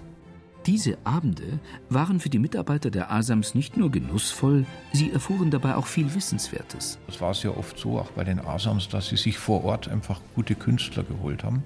Diese 0.67 0.99
Abende 1.05 1.59
waren 1.89 2.19
für 2.19 2.29
die 2.29 2.37
Mitarbeiter 2.37 2.91
der 2.91 3.11
Asams 3.11 3.55
nicht 3.55 3.77
nur 3.77 3.89
genussvoll, 3.89 4.67
sie 4.93 5.11
erfuhren 5.11 5.49
dabei 5.49 5.75
auch 5.75 5.87
viel 5.87 6.13
Wissenswertes. 6.13 6.99
Es 7.07 7.19
war 7.19 7.33
sehr 7.33 7.57
oft 7.57 7.79
so, 7.79 7.97
auch 7.97 8.11
bei 8.11 8.23
den 8.23 8.39
Asams, 8.39 8.87
dass 8.87 9.07
sie 9.07 9.17
sich 9.17 9.39
vor 9.39 9.63
Ort 9.63 9.87
einfach 9.87 10.21
gute 10.35 10.53
Künstler 10.53 11.01
geholt 11.03 11.43
haben. 11.43 11.63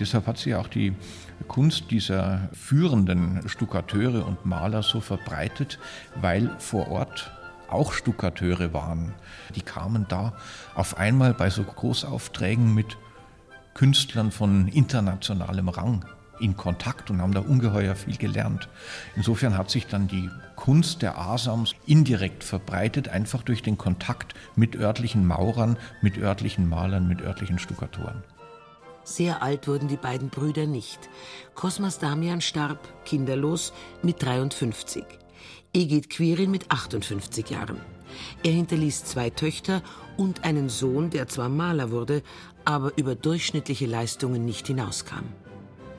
Deshalb 0.00 0.26
hat 0.26 0.38
sich 0.38 0.54
auch 0.54 0.68
die 0.68 0.94
Kunst 1.46 1.90
dieser 1.90 2.48
führenden 2.54 3.46
Stuckateure 3.46 4.26
und 4.26 4.46
Maler 4.46 4.82
so 4.82 5.00
verbreitet, 5.00 5.78
weil 6.18 6.50
vor 6.58 6.88
Ort 6.88 7.30
auch 7.68 7.92
Stuckateure 7.92 8.72
waren. 8.72 9.12
Die 9.56 9.62
kamen 9.62 10.06
da 10.08 10.32
auf 10.74 10.96
einmal 10.96 11.34
bei 11.34 11.50
so 11.50 11.64
Großaufträgen 11.64 12.74
mit 12.74 12.96
Künstlern 13.74 14.30
von 14.30 14.68
internationalem 14.68 15.68
Rang 15.68 16.04
in 16.40 16.56
Kontakt 16.56 17.10
und 17.10 17.20
haben 17.20 17.32
da 17.32 17.40
ungeheuer 17.40 17.94
viel 17.94 18.16
gelernt. 18.16 18.68
Insofern 19.16 19.56
hat 19.56 19.70
sich 19.70 19.86
dann 19.86 20.08
die 20.08 20.30
Kunst 20.56 21.02
der 21.02 21.18
Asams 21.18 21.74
indirekt 21.86 22.44
verbreitet, 22.44 23.08
einfach 23.08 23.42
durch 23.42 23.62
den 23.62 23.78
Kontakt 23.78 24.34
mit 24.56 24.76
örtlichen 24.76 25.26
Maurern, 25.26 25.76
mit 26.02 26.18
örtlichen 26.18 26.68
Malern, 26.68 27.08
mit 27.08 27.20
örtlichen 27.20 27.58
Stuckatoren. 27.58 28.22
Sehr 29.04 29.42
alt 29.42 29.66
wurden 29.68 29.88
die 29.88 29.96
beiden 29.96 30.28
Brüder 30.28 30.66
nicht. 30.66 31.08
Kosmas 31.54 31.98
Damian 31.98 32.42
starb, 32.42 32.78
kinderlos, 33.04 33.72
mit 34.02 34.22
53. 34.22 35.04
Egid 35.72 36.10
Quirin 36.10 36.50
mit 36.50 36.70
58 36.70 37.48
Jahren. 37.48 37.80
Er 38.42 38.52
hinterließ 38.52 39.04
zwei 39.04 39.30
Töchter 39.30 39.82
und 40.16 40.44
einen 40.44 40.68
Sohn, 40.68 41.10
der 41.10 41.28
zwar 41.28 41.48
Maler 41.48 41.90
wurde, 41.90 42.22
aber 42.64 42.92
über 42.96 43.14
durchschnittliche 43.14 43.86
Leistungen 43.86 44.44
nicht 44.44 44.66
hinauskam. 44.66 45.24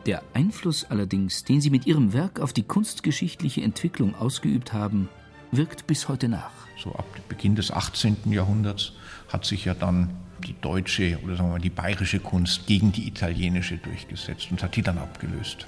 Der 0.05 0.23
Einfluss 0.33 0.85
allerdings, 0.89 1.43
den 1.43 1.61
sie 1.61 1.69
mit 1.69 1.85
ihrem 1.85 2.13
Werk 2.13 2.39
auf 2.39 2.53
die 2.53 2.63
kunstgeschichtliche 2.63 3.61
Entwicklung 3.61 4.15
ausgeübt 4.15 4.73
haben, 4.73 5.09
wirkt 5.51 5.87
bis 5.87 6.07
heute 6.07 6.29
nach. 6.29 6.51
So 6.81 6.93
ab 6.93 7.05
Beginn 7.27 7.55
des 7.55 7.71
18. 7.71 8.17
Jahrhunderts 8.31 8.93
hat 9.27 9.45
sich 9.45 9.65
ja 9.65 9.73
dann 9.73 10.09
die 10.45 10.55
deutsche 10.61 11.19
oder 11.23 11.35
sagen 11.35 11.49
wir 11.49 11.53
mal 11.53 11.59
die 11.59 11.69
bayerische 11.69 12.19
Kunst 12.19 12.65
gegen 12.65 12.91
die 12.91 13.07
italienische 13.07 13.77
durchgesetzt 13.77 14.49
und 14.51 14.63
hat 14.63 14.75
die 14.75 14.81
dann 14.81 14.97
abgelöst. 14.97 15.67